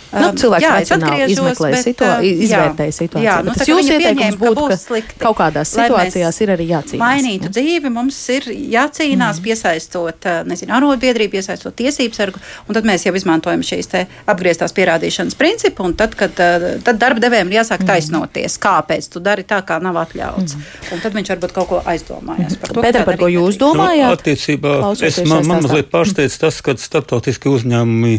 [0.09, 3.25] Nu, cilvēks jā, racionāli izmeklē situāciju, izvērtēja situāciju.
[3.27, 7.03] Jā, nu, tas jūsu ieteikums būtu, ka slikti, kaut kādās situācijās ir arī jācīnās.
[7.03, 7.53] Mainītu ne?
[7.53, 9.45] dzīvi, mums ir jācīnās, mm.
[9.45, 14.01] piesaistot, nezinu, arotbiedrību, piesaistot tiesību sargu, un tad mēs jau izmantojam šīs te
[14.33, 17.91] apgrieztās pierādīšanas principu, un tad, kad tad darba devējiem ir jāsāk mm.
[17.91, 20.57] taisnoties, kāpēc tu dari tā, kā nav atļauts.
[20.57, 20.89] Mm.
[20.95, 22.81] Un tad viņš varbūt kaut ko aizdomājās par to.
[22.87, 24.09] Pēter, par ko jūs domājāt?
[24.09, 28.17] Nu, attiecībā, es, man, man mazliet pārsteidz tas, ka starptautiski uzņēmumi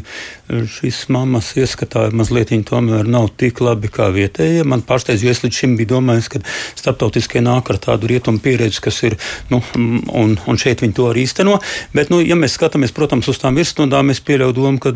[0.78, 4.64] šīs mammas ieskatās izskatā mazliet tomēr nav tik labi kā vietējie.
[4.64, 6.40] Man pārsteidz, jo es līdz šim biju domājis, ka
[6.76, 9.16] starptautiskie nāk ar tādu rietumu pieredzi, kas ir,
[9.50, 11.58] nu, un, un šeit viņi to arī īsteno.
[11.94, 14.92] Bet, nu, ja mēs skatāmies, protams, uz tām virsstundām, es pieļauju domu, ka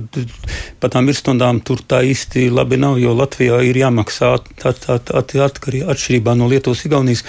[0.80, 6.51] par tām virsstundām tur tā īsti labi nav, jo Latvijā ir jāmaksā atkarībā atšķirībā no
[6.51, 7.24] Lietuvas, Igaunijas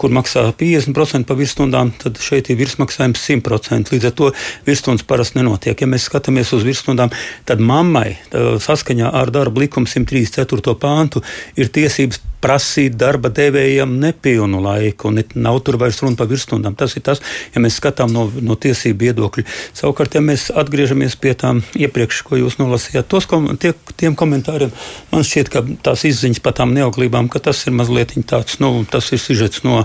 [0.00, 3.94] kur maksā 50% par virsstundām, tad šeit ir virsmaksājums 100%.
[3.94, 4.30] Līdz ar to
[4.68, 5.80] virsstundas parasti nenotiek.
[5.80, 7.12] Ja mēs skatāmies uz virsstundām,
[7.48, 10.76] tad mammai saskaņā ar darba likumu 134.
[10.80, 11.24] pāntu
[11.56, 15.10] ir tiesības prasīt darba devējiem nepilnu laiku.
[15.14, 16.76] Ne, nav tur vairs runa par virsstundām.
[16.78, 17.22] Tas ir tas,
[17.54, 19.46] ja mēs skatām no, no tiesību viedokļa.
[19.76, 24.72] Savukārt, ja mēs atgriežamies pie tām iepriekš, ko jūs nolasījāt, tos kom, tie, tiem komentāriem,
[25.12, 29.08] man šķiet, ka tās izziņas par tām neauglībām, ka tas ir mazliet tāds, nu, tas
[29.12, 29.82] ir sižets no,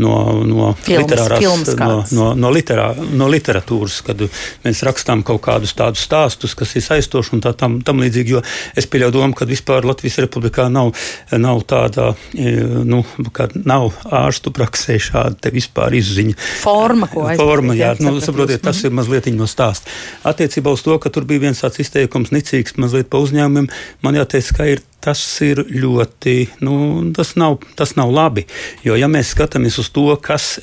[0.00, 0.14] no,
[0.46, 4.24] no films, literārās, films no, no, no, literā, no literatūras, kad
[4.64, 8.42] mēs rakstām kaut kādus tādus stāstus, kas ir saistoši un tā tam, tam līdzīgi, jo
[8.78, 10.92] es pieļauju domu, ka vispār Latvijas republikā nav,
[11.38, 11.99] nav tāda
[12.34, 12.52] e,
[12.86, 13.02] nu,
[13.36, 16.36] ka nav ārstu praksē šāda vispār izziņa.
[16.62, 17.52] Forma, ko aizpildīt.
[17.52, 19.90] Forma, jā, nu, saprotiet, tas ir mazliet no stāsta.
[20.26, 23.70] Attiecībā uz to, ka tur bija viens tāds izteikums, nicīgs mazliet pa uzņēmumiem,
[24.04, 26.34] man jāteic, ka ir tas ir ļoti,
[26.64, 26.74] nu,
[27.16, 28.46] tas nav, tas nav labi.
[28.84, 30.58] Jo, ja mēs skatāmies uz to, kas,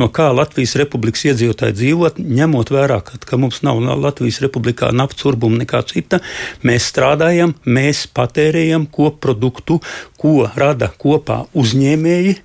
[0.00, 5.26] no kā Latvijas republikas iedzīvotāji dzīvo, ņemot vērā, ka, ka mums nav Latvijas republikā naftas
[5.28, 6.22] urbuma nekā cita,
[6.66, 9.80] mēs strādājam, mēs patērējam koproduktu,
[10.20, 12.38] ko rada kopā uzņēmēji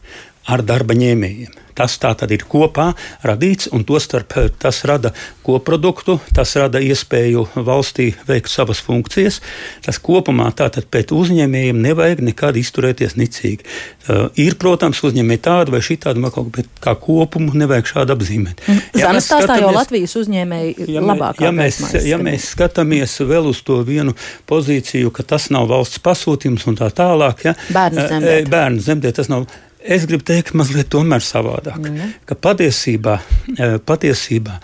[0.48, 1.67] ar darba ņēmējiem.
[1.78, 2.90] Tas tā tad ir kopā
[3.28, 5.14] radīts, un tostarp eh, tas rada
[5.46, 9.40] koproduktu, tas rada iespēju valstī veikt savas funkcijas.
[9.86, 13.66] Tas kopumā tātad pēc uzņēmējiem nevajag nekad izturēties nicīgi.
[14.08, 16.24] Uh, ir, protams, uzņēmēji tādi vai šitādi,
[16.56, 18.64] bet kā kopumu nevajag šādi apzīmēt.
[18.68, 18.84] Mm.
[18.96, 21.42] Ja Zanas stāstā jau Latvijas uzņēmēji ja labāk.
[21.44, 24.16] Ja mēs, ja mēs skatāmies vēl uz to vienu
[24.50, 28.36] pozīciju, ka tas nav valsts pasūtījums un tā tālāk, ja, bērnu eh, zemdē.
[28.52, 29.48] Bērnu zemdē tas nav
[29.88, 31.80] Es gribu teikt, mazliet tomēr savādāk.
[31.80, 32.14] Mm.
[32.28, 33.20] Ka patiesībā,
[33.56, 34.60] eh, patiesībā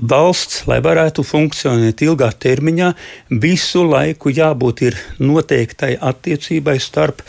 [0.00, 2.90] valsts, lai varētu funkcionēt ilgā termiņā,
[3.42, 4.82] visu laiku jābūt
[5.22, 7.22] noteiktai attiecībai starp,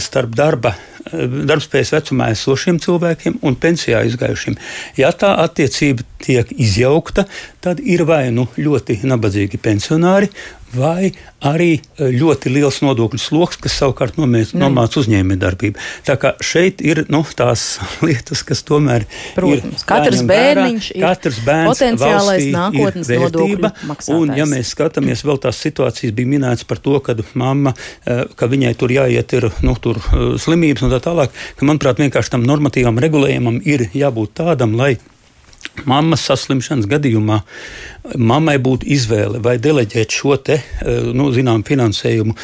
[0.00, 0.74] starp darba,
[1.10, 4.58] eh, darbspējas vecumā esošiem cilvēkiem un pensijā izgājušiem.
[5.00, 7.26] Ja tā attiecība tiek izjaukta,
[7.60, 10.30] tad ir vai nu ļoti nabadzīgi pensionāri,
[10.72, 11.10] vai
[11.44, 14.54] arī e, ļoti liels nodokļu sloks, kas savukārt mm.
[14.58, 15.80] nomāca uzņēmējdarbību.
[16.06, 19.06] Tā kā šeit ir nu, tās lietas, kas tomēr
[19.36, 19.88] Protams, ir.
[19.88, 23.72] Katrs bērniņš vērā, katrs bērns potenciālais nākotnes vērtība.
[24.16, 27.74] Un, ja mēs skatāmies, vēl tās situācijas bija minētas par to, ka mamma,
[28.06, 32.34] ka viņai tur jāiet ir nu, tur, e, slimības un tā tālāk, ka, manuprāt, vienkārši
[32.34, 34.96] tam normatīvam regulējumam ir jābūt tādam, lai
[35.88, 37.40] mammas saslimšanas gadījumā
[38.18, 40.58] mammai būtu izvēle vai deleģēt šo te,
[41.14, 42.34] nu, zinām, finansējumu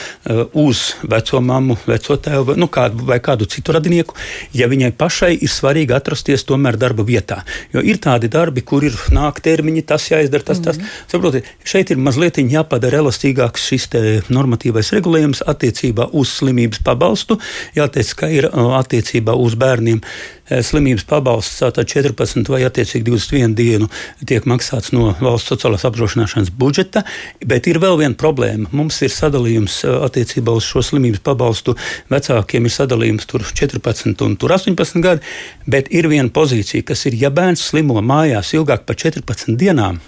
[0.62, 4.16] uz veco mammu, veco tēvu nu, kādu, vai kādu citu radinieku,
[4.54, 7.40] ja viņai pašai ir svarīgi atrasties tomēr darba vietā.
[7.74, 10.78] Jo ir tādi darbi, kur ir nāk termiņi, tas jāizdara, tas, tas.
[10.78, 10.94] Mm.
[11.10, 13.88] Saprotiet, šeit ir mazliet jāpadara elastīgāks šis
[14.30, 17.38] normatīvais regulējums attiecībā uz slimības pabalstu.
[17.76, 20.02] Jāteic, ka ir attiecībā uz bērniem
[20.48, 23.88] slimības pabalsts tātad 14 vai attiecīgi 21 dienu
[24.28, 27.04] tiek maksāts no valsts sociālās apdrošināšanas budžeta,
[27.44, 28.70] bet ir vēl viena problēma.
[28.76, 31.76] Mums ir sadalījums attiecībā uz šo slimības pabalstu.
[32.12, 35.24] Vecākiem ir sadalījums tur 14 un tur 18 gadi,
[35.66, 40.02] bet ir viena pozīcija, kas ir, ja bērns slimo mājās ilgāk par 14 dienām,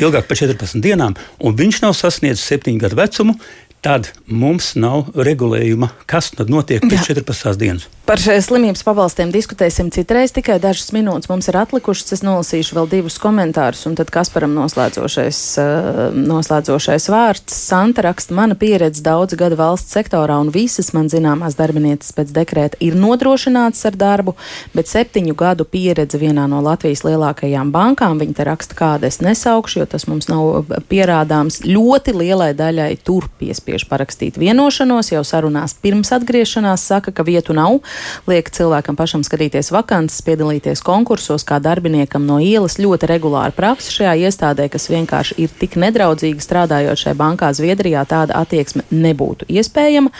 [0.00, 3.36] ilgāk par 14 dienām, un viņš nav sasniedzis 7 gadu vecumu,
[3.84, 7.88] tad mums nav regulējuma, kas tad notiek pēc 14 dienas.
[8.10, 12.08] Par slimības pabalstiem diskutēsim citreiz, tikai dažas minūtes mums ir atlikušas.
[12.16, 17.54] Es nolasīšu vēl divus komentārus, un tad Kasparam noslēdzošais, uh, noslēdzošais vārds.
[17.54, 22.80] Santa raksta, mana pieredze daudz gadu valsts sektorā, un visas man zināmās darbinieces pēc dekrēta
[22.82, 24.34] ir nodrošinātas ar darbu,
[24.74, 29.84] bet septiņu gadu pieredze vienā no Latvijas lielākajām bankām, viņa te raksta, kāda es nesaukšu,
[29.84, 36.10] jo tas mums nav pierādāms, ļoti lielai daļai tur piespiež parakstīt vienošanos, jau sarunās pirms
[36.18, 37.78] atgriešanās saka, ka vietu nav
[38.30, 42.78] liek cilvēkam pašam skatīties vakances, piedalīties konkursos kā darbiniekam no ielas.
[42.80, 48.38] Ļoti regulāra praksa šajā iestādē, kas vienkārši ir tik nedraudzīga strādājot šajā bankā Zviedrijā, tāda
[48.40, 50.12] attieksme nebūtu iespējama.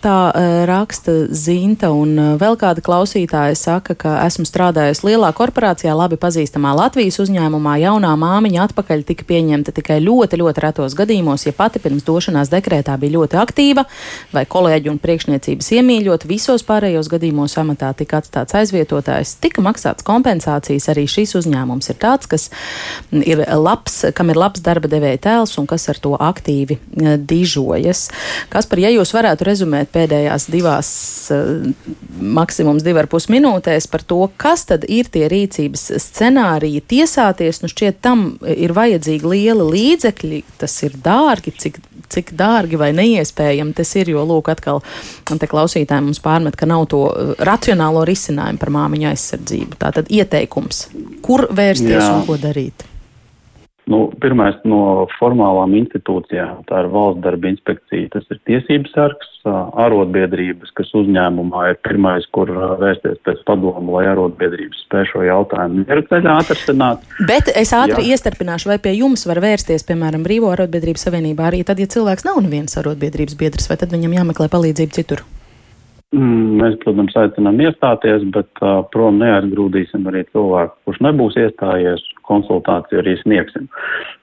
[0.00, 5.92] Tā uh, raksta Zinta, un uh, vēl kāda klausītāja saka, ka esmu strādājusi lielā korporācijā,
[5.96, 7.76] labi pazīstamā Latvijas uzņēmumā.
[7.82, 12.96] Jaunā māmiņa atpakaļ tika pieņemta tikai ļoti, ļoti retos gadījumos, ja pati pirms došanās dekrētā
[13.00, 13.84] bija ļoti aktīva
[14.32, 16.24] vai kolēģi un priekšniecības iemīļot.
[16.30, 17.19] Visos pārējos gadījumos
[17.60, 20.88] amatā tika atstāts aizvietotājs, tika maksāts kompensācijas.
[20.90, 22.48] Arī šis uzņēmums ir tāds, kas
[23.12, 28.08] ir labs, kam ir labs darba devēja tēls un kas ar to aktīvi uh, dižojas.
[28.48, 30.90] Kas par, ja jūs varētu rezumēt pēdējās divās,
[31.34, 31.70] eh,
[32.20, 37.62] maksimums divi ar pus minūtēs par to, kas tad ir tie rīcības scenāriji tiesāties.
[37.62, 43.76] Nu šķiet, tam ir vajadzīgi lieli līdzekļi, tas ir dārgi, cik, cik dārgi vai neiespējami
[43.76, 44.82] tas ir, jo, lūk, atkal
[45.30, 47.04] te klausītājiem mums pārmet, ka nav to
[47.46, 49.80] racionālo risinājumu par māmiņu aizsardzību.
[49.80, 50.86] Tātad ieteikums,
[51.24, 52.14] kur vērsties Jā.
[52.14, 52.86] un ko darīt?
[53.90, 59.30] Nu, pirmais no formālām institūcijām, tā ir valsts darba inspekcija, tas ir tiesības sargs,
[59.82, 66.06] arotbiedrības, kas uzņēmumā ir pirmais, kur vērsties pēc padomu, lai arotbiedrības spēj šo jautājumu mieru
[66.12, 67.02] ceļā atrasināt.
[67.26, 68.14] Bet es ātri Jā.
[68.14, 72.38] iestarpināšu, vai pie jums var vērsties, piemēram, Brīvo arotbiedrības savienībā arī tad, ja cilvēks nav
[72.44, 75.26] nevienas arotbiedrības biedrs, vai tad viņam jāmeklē palīdzību citur?
[76.10, 83.02] Mm, mēs, protams, aicinām iestāties, bet, uh, prom, neaizgrūdīsim arī cilvēku, kurš nebūs iestājies, konsultāciju
[83.02, 83.68] arī sniegsim.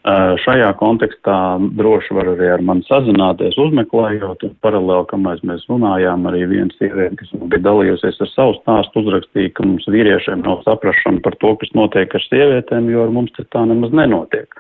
[0.08, 1.38] Uh, šajā kontekstā
[1.76, 7.18] droši var arī ar mani sazināties, uzmeklējot, un paralēli, kamēr mēs runājām, arī viena sieviete,
[7.20, 11.74] kas bija dalījusies ar savu stāstu, uzrakstīja, ka mums vīriešiem nav saprašana par to, kas
[11.76, 14.56] notiek ar sievietēm, jo ar mums tas tā nemaz nenotiek.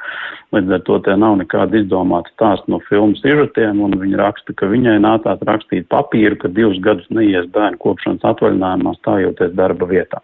[0.55, 4.69] Līdz ar to te nav nekāda izdomāta stāsta no filmu sižetiem, un viņa raksta, ka
[4.71, 10.23] viņai nācās rakstīt papīru, ka divus gadus neies bērnu kopšanas atvaļinājumā stājoties darba vietā.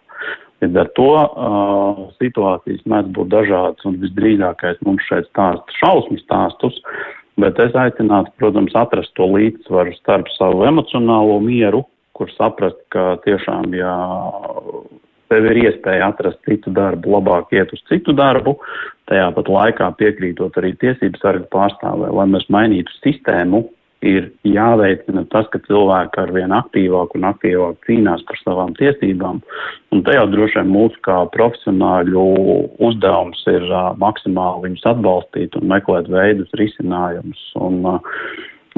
[0.64, 6.78] Līdz ar to uh, situācijas mēdz būt dažādas, un visdrīzākais mums šeit stāsta šausmu stāstus,
[7.41, 11.84] bet es aicinātu, protams, atrast to līdzsvaru starp savu emocionālo mieru,
[12.16, 13.91] kur saprast, ka tiešām, ja
[15.34, 18.55] tev ir iespēja atrast citu darbu, labāk iet uz citu darbu,
[19.11, 23.66] tajā pat laikā piekrītot arī tiesības sargu pārstāvē, lai mēs mainītu sistēmu,
[24.04, 29.41] ir jāveicina tas, ka cilvēki ar vien aktīvāk un aktīvāk cīnās par savām tiesībām.
[29.93, 32.24] Un jau droši vien mūsu kā profesionāļu
[32.84, 37.45] uzdevums ir uh, maksimāli viņus atbalstīt un meklēt veidus, risinājumus.
[37.64, 38.18] Un, uh,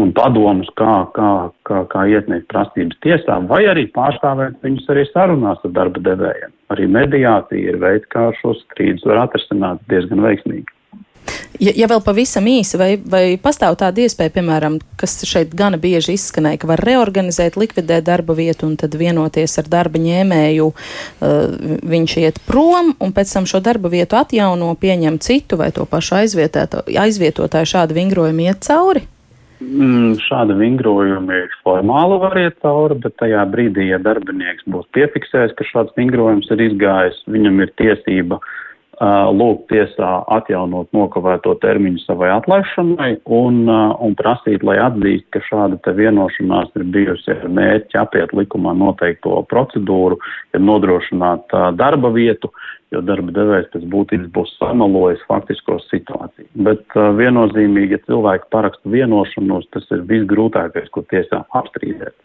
[0.01, 1.31] un padomus, kā, kā,
[1.67, 6.53] kā, kā iesniegt prasības tiesām, vai arī pārstāvēt viņus arī sarunās ar darba devējiem.
[6.73, 10.67] Arī mediācija ir veids, kā šos strīdus var atrisināt diezgan veiksmīgi.
[11.59, 16.17] Ja, ja vēl pavisam īsi, vai, vai pastāv tāda iespēja, piemēram, kas šeit gana bieži
[16.17, 22.17] izskanēja, ka var reorganizēt, likvidēt darba vietu un tad vienoties ar darba ņēmēju, uh, viņš
[22.25, 27.71] iet prom un pēc tam šo darba vietu atjauno, pieņem citu vai to pašu aizvietotāju
[27.71, 29.05] šādu vingrojumu iet cauri?
[29.63, 35.55] Mm, šāda vingrojuma ir formāli var iet cauri, bet tajā brīdī, ja darbinieks būs piefiksējis,
[35.55, 38.53] ka šāds vingrojums ir izgājis, viņam ir tiesība uh,
[39.01, 45.79] lūgt tiesā atjaunot nokavēto termiņu savai atlaišanai un, uh, un prasīt, lai atzīst, ka šāda
[45.83, 50.19] te vienošanās ir bijusi ar mērķi apiet likumā noteikto procedūru,
[50.53, 52.51] ir nodrošināt uh, darba vietu,
[52.93, 56.47] jo darba devējs pēc būtības būs samalojis faktisko situāciju.
[56.55, 62.15] Bet uh, viennozīmīgi, ja cilvēki paraksta vienošanos, tas ir visgrūtākais, ko tiesā apstrīdēt.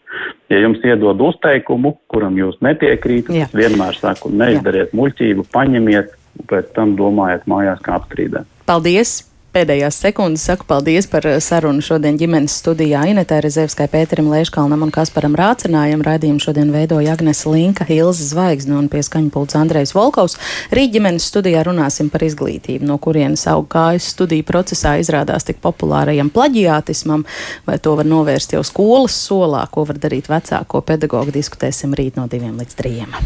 [0.51, 4.97] Ja jums iedod uzteikumu, kuram jūs nepiekrītat, vienmēr saku, neizdariet Jā.
[4.99, 6.17] muļķību, paņemiet,
[6.51, 8.49] pēc tam domājiet mājās, kā apstrīdēt.
[8.69, 9.21] Paldies!
[9.51, 14.93] pēdējās sekundes saku paldies par eh, sarunu šodien ģimenes studijā Inetē Rezevskai, Pēterim Leiškalnam un
[14.95, 16.03] Kasparam Rācinājam.
[16.05, 20.37] Raidījumu šodien veidoja Agnese Linka, Hilza Zvaigzne un pie skaņa pults Andrejs Volkovs.
[20.71, 26.31] Rīt ģimenes studijā runāsim par izglītību, no kurienes aug kājas studiju procesā izrādās tik populārajam
[26.33, 27.27] plaģiātismam,
[27.67, 32.29] vai to var novērst jau skolas solā, ko var darīt vecāko pedagogu, diskutēsim rīt no
[32.31, 33.23] diviem līdz trījiem.